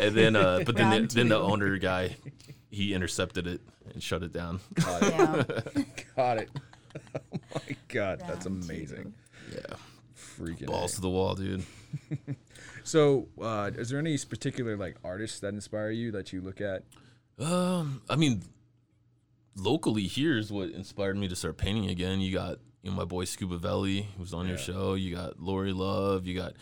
[0.00, 2.16] And then uh but then the, then the owner guy
[2.70, 3.60] he intercepted it
[3.92, 4.60] and shut it down.
[4.78, 5.44] Yeah.
[6.14, 6.50] Got it.
[7.32, 8.72] Oh my god, that's Round two.
[8.72, 9.14] amazing.
[9.52, 9.76] yeah
[10.38, 10.96] Freaking balls A.
[10.96, 11.64] to the wall dude
[12.84, 16.84] So, uh, is there any particular like artists that inspire you that you look at?
[17.38, 18.42] Um, I mean,
[19.56, 22.20] locally here is what inspired me to start painting again.
[22.20, 24.94] You got you know my boy Scuba Velli, who's on your show.
[24.94, 26.26] You got Lori Love.
[26.26, 26.52] You got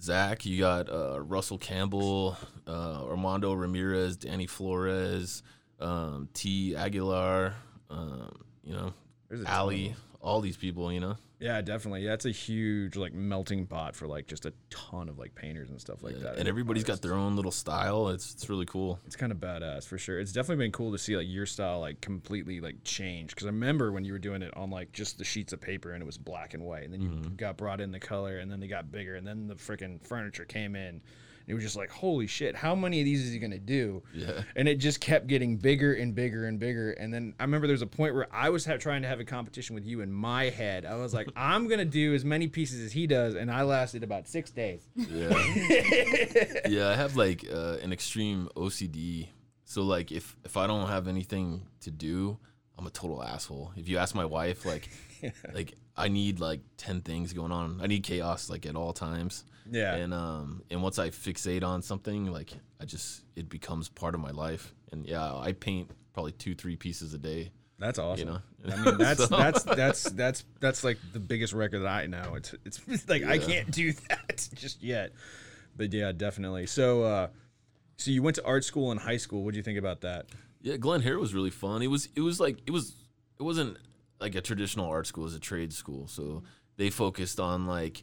[0.00, 0.44] Zach.
[0.44, 5.42] You got uh, Russell Campbell, uh, Armando Ramirez, Danny Flores,
[5.80, 7.54] um, T Aguilar.
[7.88, 8.32] Um,
[8.64, 8.92] you know,
[9.36, 9.94] There's a ton Ali.
[10.20, 10.90] All these people.
[10.92, 11.16] You know.
[11.40, 12.04] Yeah, definitely.
[12.06, 15.68] Yeah, it's a huge like melting pot for like just a ton of like painters
[15.68, 16.38] and stuff like that.
[16.38, 18.08] and everybody's got their own little style.
[18.08, 18.98] It's it's really cool.
[19.04, 20.18] It's kind of badass for sure.
[20.20, 23.30] It's definitely been cool to see like your style like completely like change.
[23.34, 25.92] Because I remember when you were doing it on like just the sheets of paper
[25.92, 27.34] and it was black and white, and then you Mm-hmm.
[27.34, 30.44] got brought in the color, and then they got bigger, and then the freaking furniture
[30.46, 31.02] came in.
[31.46, 34.02] It was just like, holy shit, how many of these is he gonna do?
[34.14, 34.42] Yeah.
[34.56, 36.92] And it just kept getting bigger and bigger and bigger.
[36.92, 39.20] And then I remember there was a point where I was ha- trying to have
[39.20, 40.86] a competition with you in my head.
[40.86, 44.02] I was like, I'm gonna do as many pieces as he does, and I lasted
[44.02, 44.88] about six days.
[44.96, 45.28] Yeah.
[46.68, 49.28] yeah, I have like uh, an extreme OCD.
[49.64, 52.38] So like if if I don't have anything to do,
[52.78, 53.72] I'm a total asshole.
[53.76, 54.88] If you ask my wife, like
[55.54, 57.80] like I need like ten things going on.
[57.82, 59.44] I need chaos like at all times.
[59.70, 59.94] Yeah.
[59.94, 64.20] And um and once I fixate on something, like I just it becomes part of
[64.20, 64.74] my life.
[64.92, 67.50] And yeah, I paint probably two three pieces a day.
[67.78, 68.28] That's awesome.
[68.28, 68.72] You know?
[68.72, 72.34] I mean, that's So- that's that's that's that's like the biggest record that I know.
[72.36, 75.12] It's it's like I can't do that just yet.
[75.76, 76.66] But yeah, definitely.
[76.66, 77.28] So uh
[77.96, 79.44] so you went to art school in high school.
[79.44, 80.26] What do you think about that?
[80.60, 81.82] Yeah, Glen Hare was really fun.
[81.82, 82.94] It was it was like it was
[83.38, 83.76] it wasn't
[84.20, 86.06] like a traditional art school, is a trade school.
[86.08, 86.42] So
[86.76, 88.02] they focused on like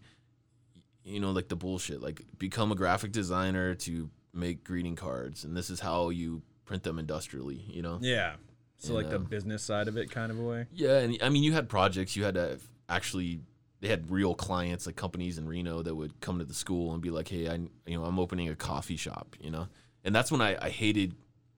[1.03, 5.57] you know, like the bullshit, like become a graphic designer to make greeting cards and
[5.57, 7.97] this is how you print them industrially, you know?
[8.01, 8.35] Yeah.
[8.77, 9.25] So like the Yeah.
[9.27, 10.67] business side of it kind of a way.
[10.71, 12.15] Yeah, and I mean, you had projects.
[12.15, 13.41] You had to actually.
[13.79, 17.01] They had real clients, like companies in Reno, that would come to the school and
[17.01, 17.55] be like, "Hey, I,
[17.87, 19.67] you know, I'm opening a coffee shop," you know.
[20.03, 21.15] And that's when I, I hated,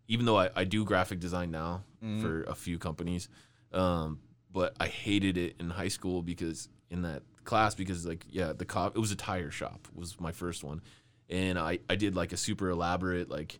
[0.08, 1.84] even though I, I do graphic design now
[2.22, 3.28] for a few companies,
[3.74, 4.20] um,
[4.54, 8.66] but I hated it in high school because in that class because like yeah, the
[8.66, 10.82] co- it was a tire shop was my first one,
[11.30, 13.60] and I I did like a super elaborate like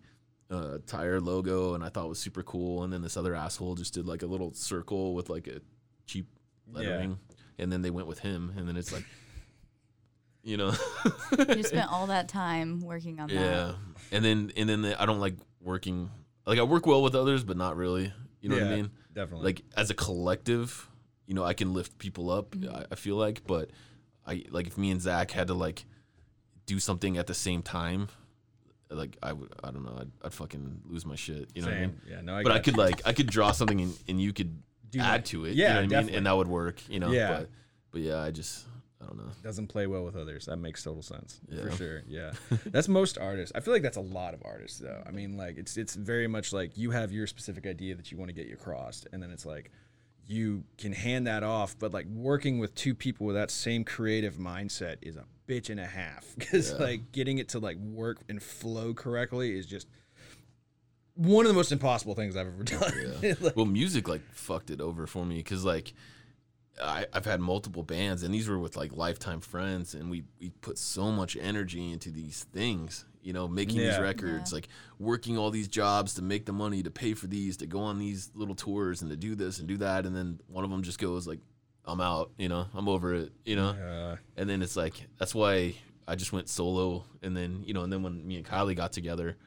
[0.52, 2.84] uh, tire logo, and I thought it was super cool.
[2.84, 5.60] And then this other asshole just did like a little circle with like a
[6.06, 6.28] cheap
[6.72, 7.18] lettering,
[7.58, 9.06] and then they went with him, and then it's like,
[10.44, 10.74] you know,
[11.48, 13.34] You spent all that time working on that.
[13.36, 13.72] yeah.
[14.12, 16.12] And then and then the, I don't like working.
[16.46, 18.14] Like I work well with others, but not really.
[18.42, 18.92] You know what I mean?
[19.14, 19.46] Definitely.
[19.46, 20.88] Like as a collective,
[21.28, 22.52] you know, I can lift people up.
[22.52, 22.76] Mm-hmm.
[22.76, 23.70] I, I feel like, but
[24.26, 25.86] I like if me and Zach had to like
[26.66, 28.08] do something at the same time.
[28.90, 31.50] Like I would, I don't know, I'd, I'd fucking lose my shit.
[31.56, 32.02] You know what I mean?
[32.08, 32.84] Yeah, no, I but I could you.
[32.84, 35.26] like I could draw something and, and you could Do add that.
[35.26, 35.56] to it.
[35.56, 36.16] Yeah, you know what I mean?
[36.16, 36.82] And that would work.
[36.90, 37.12] You know.
[37.12, 37.38] Yeah.
[37.40, 37.50] But,
[37.92, 38.66] but yeah, I just
[39.04, 39.32] I don't know.
[39.44, 40.46] doesn't play well with others.
[40.46, 42.04] That makes total sense for sure.
[42.08, 42.32] Yeah,
[42.66, 43.52] that's most artists.
[43.56, 45.04] I feel like that's a lot of artists, though.
[45.06, 48.18] I mean, like it's it's very much like you have your specific idea that you
[48.18, 49.72] want to get across, and then it's like
[50.26, 51.76] you can hand that off.
[51.78, 55.80] But like working with two people with that same creative mindset is a bitch and
[55.80, 59.88] a half because like getting it to like work and flow correctly is just
[61.16, 62.64] one of the most impossible things I've ever
[63.22, 63.36] done.
[63.42, 65.94] Like, well, music like fucked it over for me because like
[66.82, 70.50] I, I've had multiple bands and these were with like lifetime friends and we we
[70.50, 73.06] put so much energy into these things.
[73.22, 73.90] You know, making Yeah.
[73.92, 74.68] these records, like
[75.00, 77.98] working all these jobs to make the money to pay for these, to go on
[78.00, 80.84] these little tours and to do this and do that, and then one of them
[80.84, 81.40] just goes like,
[81.86, 83.70] "I'm out," you know, I'm over it, you know.
[83.70, 87.06] uh, And then it's like that's why I just went solo.
[87.22, 89.38] And then you know, and then when me and Kylie got together,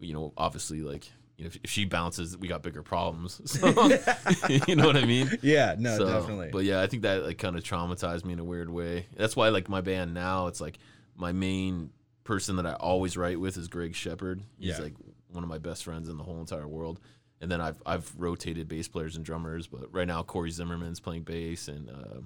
[0.00, 1.08] you know, obviously like
[1.40, 3.40] you know, if, if she bounces, we got bigger problems.
[3.46, 3.66] So,
[4.68, 5.38] you know what I mean?
[5.42, 6.50] yeah, no, So, definitely.
[6.52, 9.06] But yeah, I think that like kind of traumatized me in a weird way.
[9.16, 10.78] That's why like my band now, it's like
[11.16, 11.90] my main
[12.24, 14.42] person that I always write with is Greg Shepard.
[14.58, 14.84] He's Yeah.
[14.84, 14.94] like
[15.32, 17.00] one of my best friends in the whole entire world.
[17.40, 21.22] And then I've I've rotated bass players and drummers, but right now Corey Zimmerman's playing
[21.22, 22.20] bass and uh,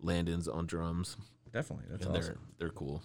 [0.00, 1.16] Landon's on drums,
[1.52, 2.34] definitely, that's and awesome.
[2.58, 3.02] they're they're cool.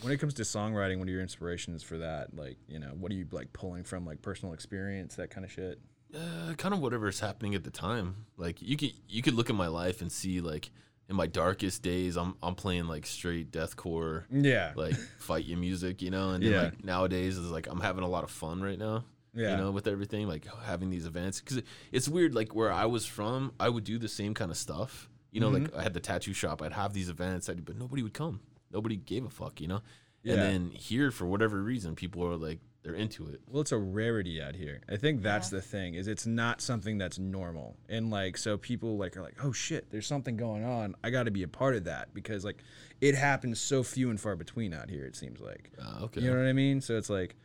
[0.00, 2.34] When it comes to songwriting, what are your inspirations for that?
[2.36, 5.52] Like, you know, what are you like pulling from like personal experience, that kind of
[5.52, 5.78] shit?
[6.14, 8.26] Uh, kind of whatever's happening at the time.
[8.36, 10.70] Like you could you could look at my life and see like
[11.08, 14.72] in my darkest days, I'm I'm playing like straight deathcore, Yeah.
[14.74, 16.30] like fight your music, you know.
[16.30, 16.62] And then Yeah.
[16.62, 19.04] like nowadays is like I'm having a lot of fun right now.
[19.34, 19.52] Yeah.
[19.52, 22.34] You know, with everything like having these events because it's weird.
[22.34, 25.08] Like where I was from, I would do the same kind of stuff.
[25.30, 25.64] You know, Mm-hmm.
[25.74, 26.60] like I had the tattoo shop.
[26.60, 28.40] I'd have these events, I'd, but nobody would come.
[28.72, 29.60] Nobody gave a fuck.
[29.60, 29.82] You know.
[30.22, 30.34] Yeah.
[30.34, 33.40] And then here, for whatever reason, people are like they're into it.
[33.46, 34.80] Well, it's a rarity out here.
[34.88, 37.76] I think that's the thing is it's not something that's normal.
[37.88, 40.96] And like so people like are like, "Oh shit, there's something going on.
[41.04, 42.62] I got to be a part of that." Because like
[43.00, 45.70] it happens so few and far between out here it seems like.
[45.80, 46.20] Uh, okay.
[46.20, 46.80] You know what I mean?
[46.80, 47.36] So it's like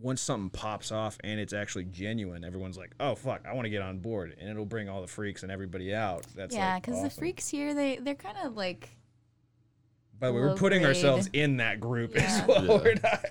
[0.00, 3.70] once something pops off and it's actually genuine, everyone's like, "Oh fuck, I want to
[3.70, 6.26] get on board." And it'll bring all the freaks and everybody out.
[6.34, 8.96] That's yeah, like, because the freaks here, they they're kind of like
[10.20, 10.96] By the way, we're putting grade.
[10.96, 12.46] ourselves in that group as Yeah.
[12.46, 12.62] well.
[12.66, 12.78] Yeah.
[12.82, 13.24] We're not.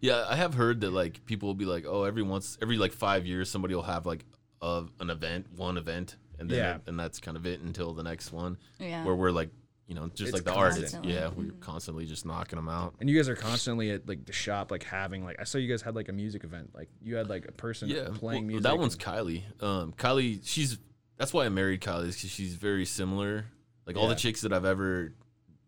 [0.00, 2.92] Yeah, I have heard that like people will be like, oh, every once every like
[2.92, 4.24] five years somebody will have like
[4.60, 6.78] a, an event, one event, and then Yeah.
[6.86, 8.58] and that's kind of it until the next one.
[8.78, 9.02] Yeah.
[9.04, 9.48] Where we're like,
[9.86, 10.84] you know, just It's like the constant.
[10.94, 10.98] artists.
[11.04, 12.94] Yeah, we're constantly just knocking them out.
[13.00, 15.68] And you guys are constantly at like the shop, like having like I saw you
[15.68, 18.48] guys had like a music event, like you had like a person Yeah, playing well,
[18.48, 18.62] music.
[18.64, 19.42] That one's Kylie.
[19.62, 20.78] Um, Kylie, she's
[21.16, 23.46] that's why I married Kylie is because she's very similar.
[23.86, 25.14] Like all the chicks that I've ever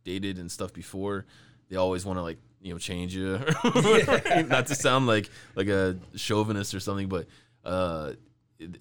[0.06, 1.26] dated and stuff before,
[1.68, 3.38] they always want to like you know change you.
[4.46, 7.26] Not to sound like like a chauvinist or something, but
[7.64, 8.12] uh,
[8.58, 8.78] it,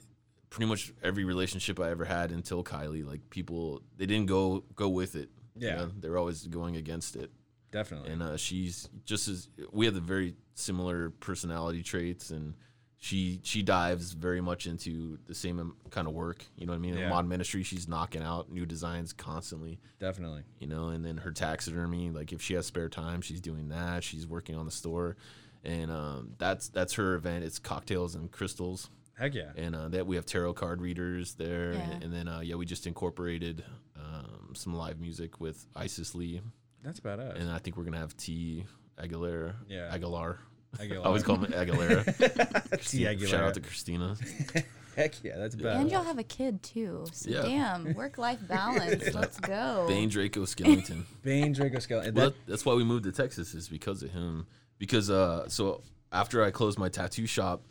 [0.50, 4.88] pretty much every relationship I ever had until Kylie, like people they didn't go go
[4.88, 5.30] with it.
[5.58, 5.76] you Yeah.
[5.76, 5.92] know?
[6.00, 7.30] they're always going against it
[7.72, 8.12] definitely.
[8.12, 12.54] and uh, she's just as we have the very similar personality traits and
[12.98, 16.44] she she dives very much into the same um, kind of work.
[16.56, 16.96] You know what I mean?
[16.96, 17.04] Yeah.
[17.06, 19.80] In mod ministry, she's knocking out new designs constantly.
[20.00, 20.44] Definitely.
[20.60, 24.04] You know, and then her taxidermy, like if she has spare time, she's doing that.
[24.04, 25.18] She's working on the store,
[25.64, 27.44] and um, that's that's her event.
[27.44, 29.52] It's cocktails and crystals, Heck yeah.
[29.56, 31.80] and uh, that we have tarot card readers there, Yeah.
[31.92, 33.64] and, and then uh, yeah, we just incorporated
[33.98, 36.42] um, some live music with Isis Lee,
[36.84, 37.40] That's about badass.
[37.42, 38.66] and I think we're gonna have T
[38.98, 39.90] Aguilera, Yeah.
[39.94, 40.40] Aguilar.
[40.80, 41.04] Aguilar.
[41.04, 42.70] I always call him Aguilera.
[42.72, 43.28] Christina- Aguilera.
[43.28, 44.16] Shout out to Christina.
[44.96, 45.82] Heck yeah, that's badass.
[45.82, 47.06] And y'all have a kid too.
[47.12, 47.42] So Yeah.
[47.42, 49.14] damn, work life balance.
[49.14, 49.86] Let's go.
[49.90, 51.04] Bane Draco Skellington.
[51.22, 52.16] Bane Draco Skeleton.
[52.16, 54.48] Well, That, that- that's why we moved to Texas is because of him.
[54.78, 57.64] Because uh, so after I closed my tattoo shop,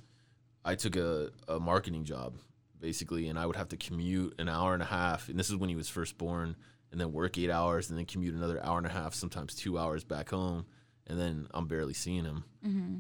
[0.65, 2.35] I took a, a marketing job
[2.81, 5.31] basically, and I would have to commute an hour and a half.
[5.31, 6.55] And this is when he was first born,
[6.93, 9.79] and then work eight hours, and then commute another hour and a half, sometimes two
[9.79, 10.67] hours back home,
[11.07, 12.45] and then I'm barely seeing him.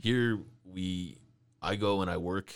[0.03, 1.19] Here we,
[1.63, 2.55] I go and I work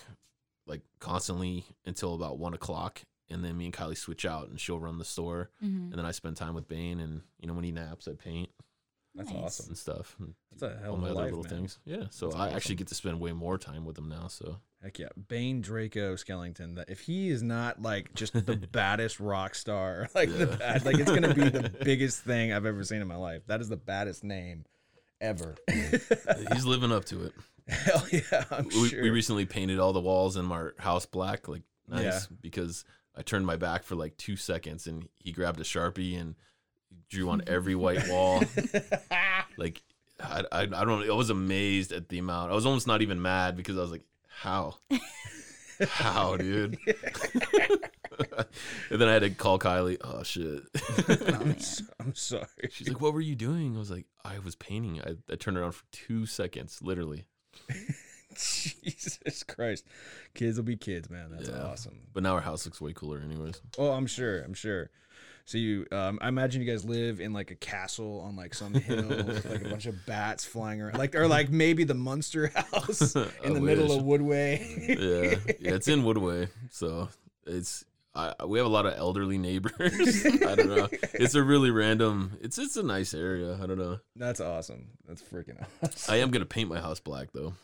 [0.67, 3.03] like constantly until about one o'clock.
[3.31, 5.91] And then me and Kylie switch out, and she'll run the store, Mm-hmm.
[5.91, 6.99] and then I spend time with Bane.
[6.99, 8.49] And you know, when he naps, I paint
[9.15, 9.39] that's Nice.
[9.43, 9.67] awesome.
[9.69, 10.17] and stuff.
[10.51, 11.51] That's a hell all of my a other life, little man.
[11.61, 11.79] things.
[11.85, 12.05] Yeah.
[12.11, 12.57] So That's I awesome.
[12.57, 14.29] actually get to spend way more time with him now.
[14.29, 16.77] So Heck yeah, Bane Draco Skellington.
[16.77, 20.99] That if he is not like just the baddest rock star, like the bad, like
[20.99, 23.43] it's gonna be the biggest thing I've ever seen in my life.
[23.49, 24.65] That is the baddest name
[25.21, 25.55] ever.
[26.53, 27.33] he's living up to it.
[27.69, 29.03] Hell yeah, I'm We, sure.
[29.03, 32.37] we recently painted all the walls in my house black, like nice, Yeah.
[32.41, 32.85] because
[33.17, 36.35] I turned my back for like two seconds and he grabbed a sharpie and
[37.11, 38.43] drew on every white wall.
[39.59, 39.83] like
[40.21, 41.09] I, I, I don't.
[41.09, 42.51] I was amazed at the amount.
[42.51, 44.77] I was almost not even mad because I was like, how?
[45.91, 46.77] How, dude?
[48.91, 49.97] and then I had to call Kylie.
[50.03, 50.63] Oh shit.
[51.41, 52.47] I'm, so- I'm sorry.
[52.71, 55.57] She's like, "What were you doing?" I was like, "I was painting." I, I turned
[55.59, 57.27] around for two seconds, literally.
[58.35, 59.85] Jesus Christ,
[60.35, 61.31] kids will be kids, man.
[61.31, 61.63] That's Yeah.
[61.65, 62.01] awesome.
[62.13, 63.61] But now our house looks way cooler, anyways.
[63.79, 64.43] Oh, I'm sure.
[64.43, 64.91] I'm sure.
[65.45, 68.75] So you, um, I imagine you guys live in like a castle on like some
[68.75, 72.49] hill with like a bunch of bats flying around, like or like maybe the Munster
[72.49, 74.61] house in I the middle of Woodway.
[74.89, 77.09] Yeah, yeah, it's in Woodway, so
[77.47, 77.85] it's.
[78.15, 80.27] I, we have a lot of elderly neighbors.
[80.27, 80.89] I don't know.
[81.15, 82.39] It's a really random.
[82.41, 83.59] It's it's a nice area.
[83.63, 84.01] I don't know.
[84.17, 84.89] That's awesome.
[85.07, 86.13] That's freaking awesome.
[86.13, 87.55] I am gonna paint my house black though.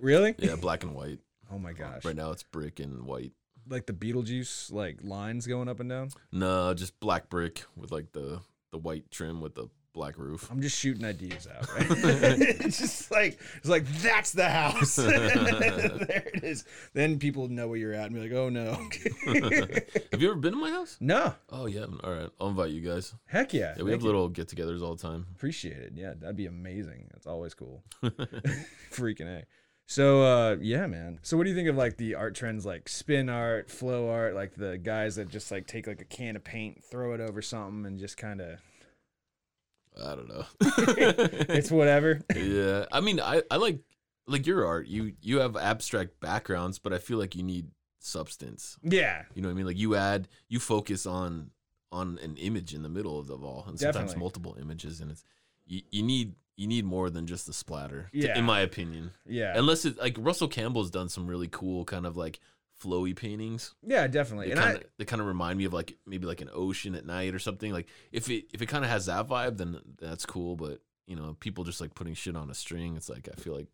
[0.00, 0.34] Really?
[0.38, 1.20] Yeah, black and white.
[1.52, 2.04] Oh my gosh.
[2.04, 3.32] Right now it's brick and white.
[3.68, 6.10] Like the Beetlejuice like lines going up and down.
[6.32, 8.40] No, just black brick with like the
[8.72, 10.48] the white trim with the black roof.
[10.50, 11.86] I'm just shooting ideas out, right?
[11.90, 14.96] it's just like it's like that's the house.
[14.96, 16.64] there it is.
[16.94, 18.72] Then people know where you're at and be like, oh no.
[20.12, 20.96] have you ever been to my house?
[21.00, 21.34] no.
[21.50, 21.86] Oh yeah.
[22.02, 23.14] All right, I'll invite you guys.
[23.26, 23.74] Heck yeah.
[23.76, 24.06] Yeah, we have you.
[24.06, 25.26] little get-togethers all the time.
[25.34, 25.92] Appreciate it.
[25.94, 27.08] Yeah, that'd be amazing.
[27.12, 27.82] That's always cool.
[28.90, 29.44] Freaking A.
[29.86, 31.18] So uh yeah, man.
[31.22, 34.34] So what do you think of like the art trends like spin art, flow art,
[34.34, 37.42] like the guys that just like take like a can of paint, throw it over
[37.42, 38.58] something and just kind of
[40.00, 40.44] I don't know.
[40.60, 42.20] it's whatever.
[42.34, 43.80] yeah, I mean, I, I like
[44.26, 44.86] like your art.
[44.86, 48.78] You you have abstract backgrounds, but I feel like you need substance.
[48.82, 49.22] Yeah.
[49.34, 49.66] You know what I mean?
[49.66, 51.50] Like you add, you focus on
[51.90, 54.20] on an image in the middle of the all, and sometimes Definitely.
[54.20, 55.24] multiple images, and it's
[55.66, 58.08] you, you need you need more than just the splatter.
[58.12, 58.38] Yeah.
[58.38, 59.12] in my opinion.
[59.26, 59.52] Yeah.
[59.56, 62.40] Unless it like Russell Campbell's done some really cool kind of like
[62.82, 63.74] flowy paintings.
[63.86, 64.46] yeah, definitely.
[64.46, 66.94] They And kind I they kind of remind me of like maybe like an ocean
[66.94, 67.72] at night or something.
[67.72, 70.56] Like if it if it kind of has that vibe, then that's cool.
[70.56, 72.96] But you know, people just like putting shit on a string.
[72.96, 73.68] It's like I feel like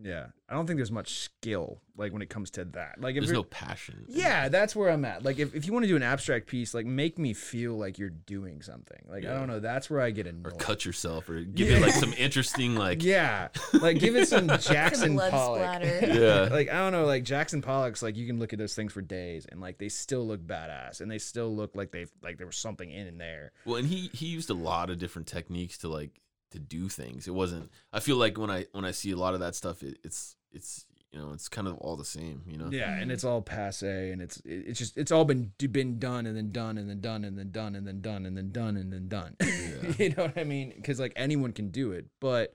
[0.00, 3.00] yeah, I don't think there's much skill like when it comes to that.
[3.00, 4.04] Like if there's you're- no passion.
[4.08, 4.18] in it.
[4.20, 5.24] Yeah, that's where I'm at.
[5.24, 7.98] Like if, if you want to do an abstract piece, like make me feel like
[7.98, 8.98] you're doing something.
[9.08, 10.42] Like I don't know, that's where I get in.
[10.44, 11.78] Or cut yourself, or give Yeah.
[11.78, 13.48] it like some interesting like Yeah.
[13.80, 15.58] Like give it some Jackson blood Pollock.
[15.82, 16.00] splatter.
[16.20, 16.48] yeah.
[16.54, 19.02] like I don't know, like Jackson Pollock's like you can look at those things for
[19.02, 22.46] days and like they still look badass and they still look like they've like there
[22.46, 23.50] was something in in there.
[23.64, 26.10] Well, and he he used a lot of different techniques to like
[26.50, 27.28] to do things.
[27.28, 27.70] It wasn't.
[27.92, 30.36] I feel like when I when I see a lot of that stuff, it, it's
[30.52, 32.42] it's you know it's kind of all the same.
[32.46, 32.68] You know.
[32.70, 33.10] Yeah, and mm-hmm.
[33.12, 36.52] it's all passe and it's it- it's just it's all been been done and then
[36.52, 39.08] done and then done and then done and then done and then done and then
[39.08, 39.36] done.
[39.98, 40.72] you know what I mean?
[40.76, 42.54] Because like anyone can do it, but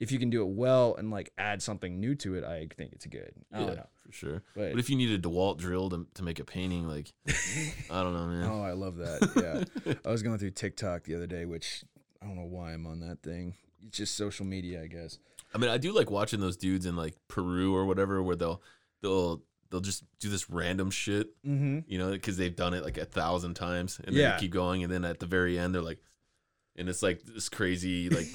[0.00, 2.92] if you can do it well and like add something new to it, I think
[2.92, 3.32] it's good.
[3.52, 3.86] I Yeah, don't know.
[4.06, 4.42] for sure.
[4.54, 7.12] But- But, if you need a DeWalt drill to, to make a painting, like
[7.90, 8.44] I don't know, man.
[8.48, 9.66] Oh, I love that.
[9.84, 9.94] Yeah.
[10.04, 11.82] I was going through TikTok the other day, which
[12.22, 13.54] I don't know why I'm on that thing.
[13.86, 15.18] It's just social media, I guess.
[15.54, 18.60] I mean, I do like watching those dudes in like Peru or whatever, where they'll
[19.02, 21.80] they'll they'll just do this random shit, Mm-hmm.
[21.86, 24.32] you know, because they've done it like a thousand times, and then Yeah.
[24.34, 26.00] they keep going, and then at the very end, they're like,
[26.76, 28.26] and it's like this crazy, like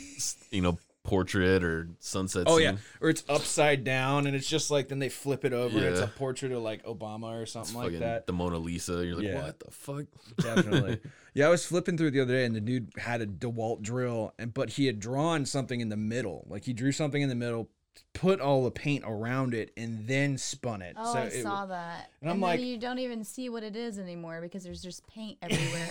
[0.52, 2.46] you know, portrait or sunset.
[2.48, 2.64] Oh scene.
[2.64, 5.86] yeah, or it's upside down and it's just like then they flip it over and
[5.88, 8.26] it's a portrait of like Obama or something like that.
[8.26, 9.06] the Mona Lisa.
[9.06, 9.44] You're like, Yeah.
[9.44, 10.06] what the fuck?
[10.38, 11.00] Definitely.
[11.34, 13.82] yeah, I was flipping through it the other day and the dude had a DeWalt
[13.82, 16.46] drill and but he had drawn something in the middle.
[16.50, 17.70] Like he drew something in the middle,
[18.14, 20.96] put all the paint around it and then spun it.
[20.98, 22.12] Oh, so I it- saw that.
[22.22, 25.06] and I'm then like- you don't even see what it is anymore because there's just
[25.08, 25.90] paint everywhere.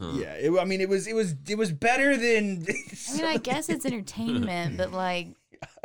[0.00, 2.64] Yeah, it, I mean it was it was it was better than
[3.10, 5.28] I mean, I guess it's entertainment, but like,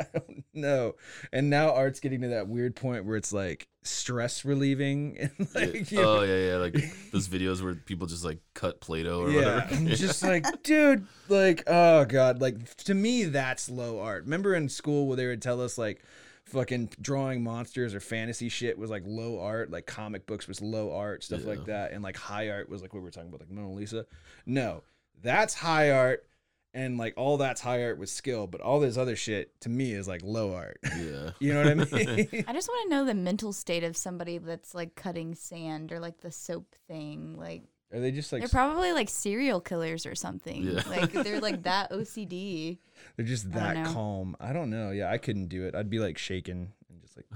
[0.54, 0.94] no.
[1.32, 5.92] And now art's getting to that weird point where it's like stress relieving and like
[5.92, 6.56] you- Oh yeah, yeah.
[6.56, 6.74] Like
[7.12, 9.74] those videos where people just like cut Play-Doh or Yeah, whatever.
[9.74, 14.24] I'm just like, dude, like, oh god, like to me that's low art.
[14.24, 16.02] Remember in school where they would tell us like,
[16.46, 20.94] fucking drawing monsters or fantasy shit was like low art, like comic books was low
[20.94, 23.40] art, stuff like that, and like high art was like what we were talking about,
[23.40, 24.06] like Mona Lisa.
[24.46, 24.82] No,
[25.22, 26.24] that's high art,
[26.72, 29.92] and like all that's high art with skill, but all this other shit to me
[29.92, 30.78] is like low art.
[30.84, 31.30] yeah.
[31.40, 32.44] You know what I mean?
[32.46, 36.00] I just want to know the mental state of somebody that's like cutting sand or
[36.00, 37.36] like the soap thing.
[37.36, 37.62] Like,
[37.92, 40.62] Are they just like they're probably like serial killers or something.
[40.64, 40.82] Yeah.
[40.88, 42.78] Like, they're like that OCD.
[43.16, 43.92] They're just that know.
[43.92, 44.36] calm.
[44.40, 44.90] I don't know.
[44.90, 45.74] Yeah, I couldn't do it.
[45.74, 47.26] I'd be like shaking and just like,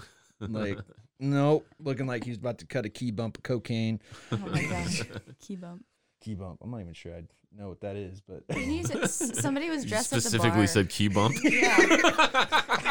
[0.76, 0.78] like,
[1.20, 4.00] nope, looking like he's about to cut a key bump of cocaine.
[4.32, 5.02] Oh my gosh.
[5.40, 5.84] Key bump.
[6.20, 6.58] Key bump.
[6.62, 7.22] I'm not even sure I
[7.56, 10.20] know what that is, but Didn't you say- s- somebody was You dressed at the
[10.22, 10.66] specifically bar.
[10.66, 11.34] said key bump.
[11.42, 11.76] Yeah.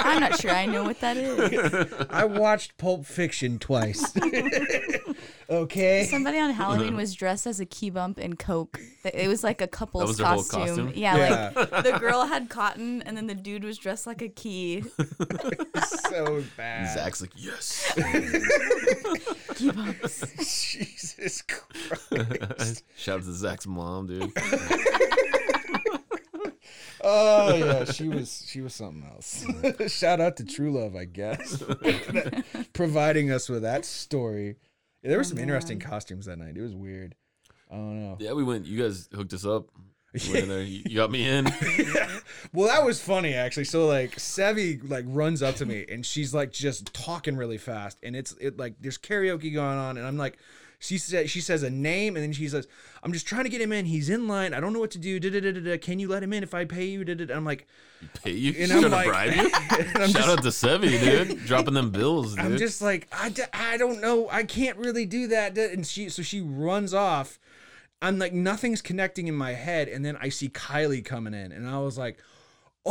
[0.01, 1.93] I'm not sure I know what that is.
[2.09, 4.01] I watched Pulp Fiction twice.
[5.49, 6.05] Okay.
[6.09, 8.79] Somebody on Halloween was dressed as a key bump and coke.
[9.03, 10.65] It was like a couple's was their whole costume.
[10.67, 10.91] costume?
[10.95, 11.51] Yeah, Yeah.
[11.55, 14.83] like the girl had cotton and then the dude was dressed like a key.
[16.09, 16.93] so bad.
[16.93, 17.91] Zach's like, yes.
[19.55, 20.25] Key bumps.
[20.37, 22.83] Jesus Christ.
[22.95, 24.31] Shout out to Zach's mom, dude.
[27.01, 29.45] Oh yeah, she was she was something else.
[29.87, 31.63] Shout out to True Love, I guess,
[32.73, 34.57] providing us with that story.
[35.01, 36.57] Yeah, there were some oh, interesting costumes that night.
[36.57, 37.15] It was weird.
[37.71, 38.17] I don't know.
[38.19, 38.65] Yeah, we went.
[38.65, 39.67] You guys hooked us up.
[40.11, 40.63] We went in there.
[40.63, 41.47] You you got me in.
[42.53, 43.65] Well, that was funny actually.
[43.65, 47.99] So like Sevi like runs up to me and she's like just talking really fast
[48.01, 50.37] and it's it like there's karaoke going on and I'm like
[50.79, 52.67] she said she says a name and then she says
[53.03, 53.85] I'm just trying to get him in.
[53.85, 54.53] He's in line.
[54.53, 55.19] I don't know what to do.
[55.19, 55.77] Da-da-da-da-da.
[55.77, 57.05] Can you let him in if I pay you?
[57.33, 57.67] I'm like
[58.23, 58.55] Pay you.
[58.57, 59.49] and I'm to like bribe you.
[59.49, 61.39] Shout just, out to Sevi, dude.
[61.45, 62.45] Dropping them bills, dude.
[62.45, 64.29] I'm just like I, d- I don't know.
[64.29, 65.57] I can't really do that.
[65.57, 67.39] And she so she runs off.
[68.01, 71.67] I'm like nothing's connecting in my head and then I see Kylie coming in and
[71.67, 72.17] I was like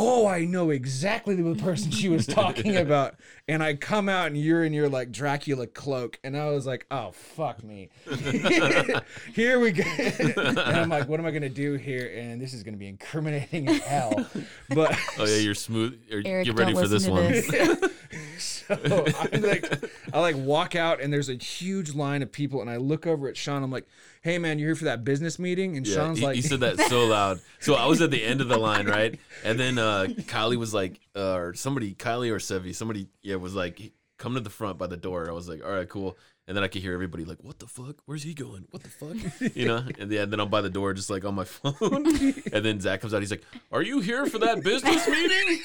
[0.00, 3.16] oh, I know exactly the person she was talking about.
[3.48, 6.20] And I come out and you're in your like Dracula cloak.
[6.22, 7.90] And I was like, oh, fuck me.
[9.34, 9.82] here we go.
[9.82, 12.12] and I'm like, what am I going to do here?
[12.16, 14.24] And this is going to be incriminating as hell.
[14.68, 15.98] But oh yeah, you're smooth.
[16.12, 17.32] Or Eric, get ready for this one.
[17.32, 17.92] this.
[18.38, 22.60] so I like, I like walk out and there's a huge line of people.
[22.60, 23.62] And I look over at Sean.
[23.62, 23.86] I'm like,
[24.22, 25.76] hey, man, you're here for that business meeting?
[25.76, 27.40] And Yeah, Sean's he, like, he said that so loud.
[27.60, 29.18] So I was at the end of the line, right?
[29.44, 33.54] And then uh, Kylie was like, uh, or somebody, Kylie or Sevi, somebody, yeah, was
[33.54, 35.28] like, come to the front by the door.
[35.28, 36.16] I was like, all right, cool.
[36.48, 37.96] And then I could hear everybody like, what the fuck?
[38.06, 38.66] Where's he going?
[38.70, 39.54] What the fuck?
[39.54, 39.84] You know?
[39.98, 41.74] And yeah, then I'm by the door, just like on my phone.
[42.52, 43.20] and then Zach comes out.
[43.20, 45.60] He's like, are you here for that business meeting?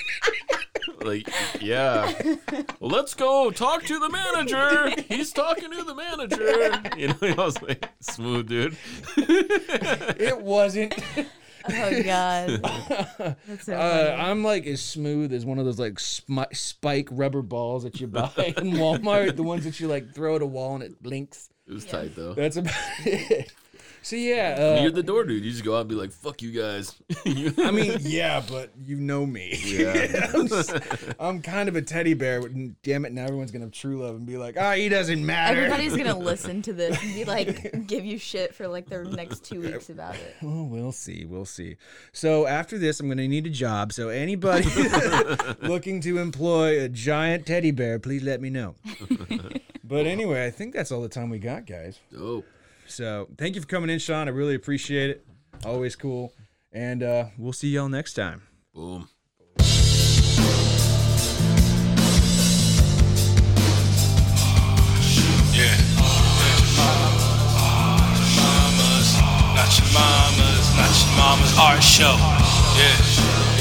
[1.02, 1.28] Like,
[1.62, 2.12] yeah.
[2.80, 5.02] Well, let's go talk to the manager.
[5.08, 6.98] He's talking to the manager.
[6.98, 8.78] You know, I was like, smooth, dude.
[9.18, 10.96] it wasn't.
[11.66, 12.60] Oh god.
[13.48, 14.18] That's so Uh.
[14.20, 18.08] I'm like as smooth as one of those like smi- spike rubber balls that you
[18.08, 21.50] buy in Walmart, the ones that you like throw at a wall and it blinks.
[21.66, 22.34] It was tight though.
[22.34, 22.76] That's about
[23.06, 23.54] it.
[24.04, 25.44] So yeah, You're uh, the door dude.
[25.44, 26.96] You just go out and be like, "Fuck you guys."
[27.26, 29.58] I mean, yeah, but you know me.
[29.64, 30.30] Yeah.
[30.34, 30.76] I'm, just-
[31.20, 32.42] I'm kind of a teddy bear.
[32.42, 32.52] But
[32.84, 35.58] damn it, now everyone's gonna have true love and be like, ah, he doesn't matter.
[35.62, 39.44] Everybody's gonna listen to this and be like, give you shit for like the next
[39.46, 40.36] two weeks about it.
[40.42, 41.26] Well, we'll see.
[41.26, 41.78] We'll see.
[42.12, 43.94] So after this, I'm going to need a job.
[43.94, 44.68] So anybody
[45.62, 48.76] looking to employ a giant teddy bear, please let me know.
[49.84, 52.00] but anyway, I think that's all the time we got, guys.
[52.12, 52.46] Dope.
[52.88, 54.28] So thank you for coming in, Sean.
[54.28, 55.26] I really appreciate it.
[55.66, 56.34] Always cool.
[56.72, 58.44] And uh, we'll see y'all next time.
[58.74, 59.08] Boom.
[65.54, 65.78] Yeah.
[68.36, 69.10] Mamas,
[69.54, 72.18] not your mamas, not your mama's art show.
[72.74, 72.98] Yeah,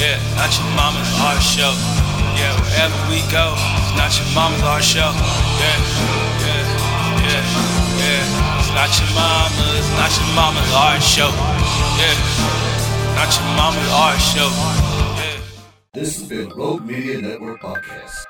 [0.01, 1.69] yeah, not your mama's art show.
[2.33, 5.13] Yeah, wherever we go, it's not your mama's art show.
[5.13, 5.77] Yeah,
[6.41, 6.65] yeah,
[7.21, 7.45] yeah, yeah.
[7.45, 7.72] It's
[8.73, 11.29] not your mama's, not your mama's art show.
[11.99, 12.17] Yeah,
[13.15, 14.49] not your mama's art show.
[15.93, 18.22] This has been Rogue Media Network podcast.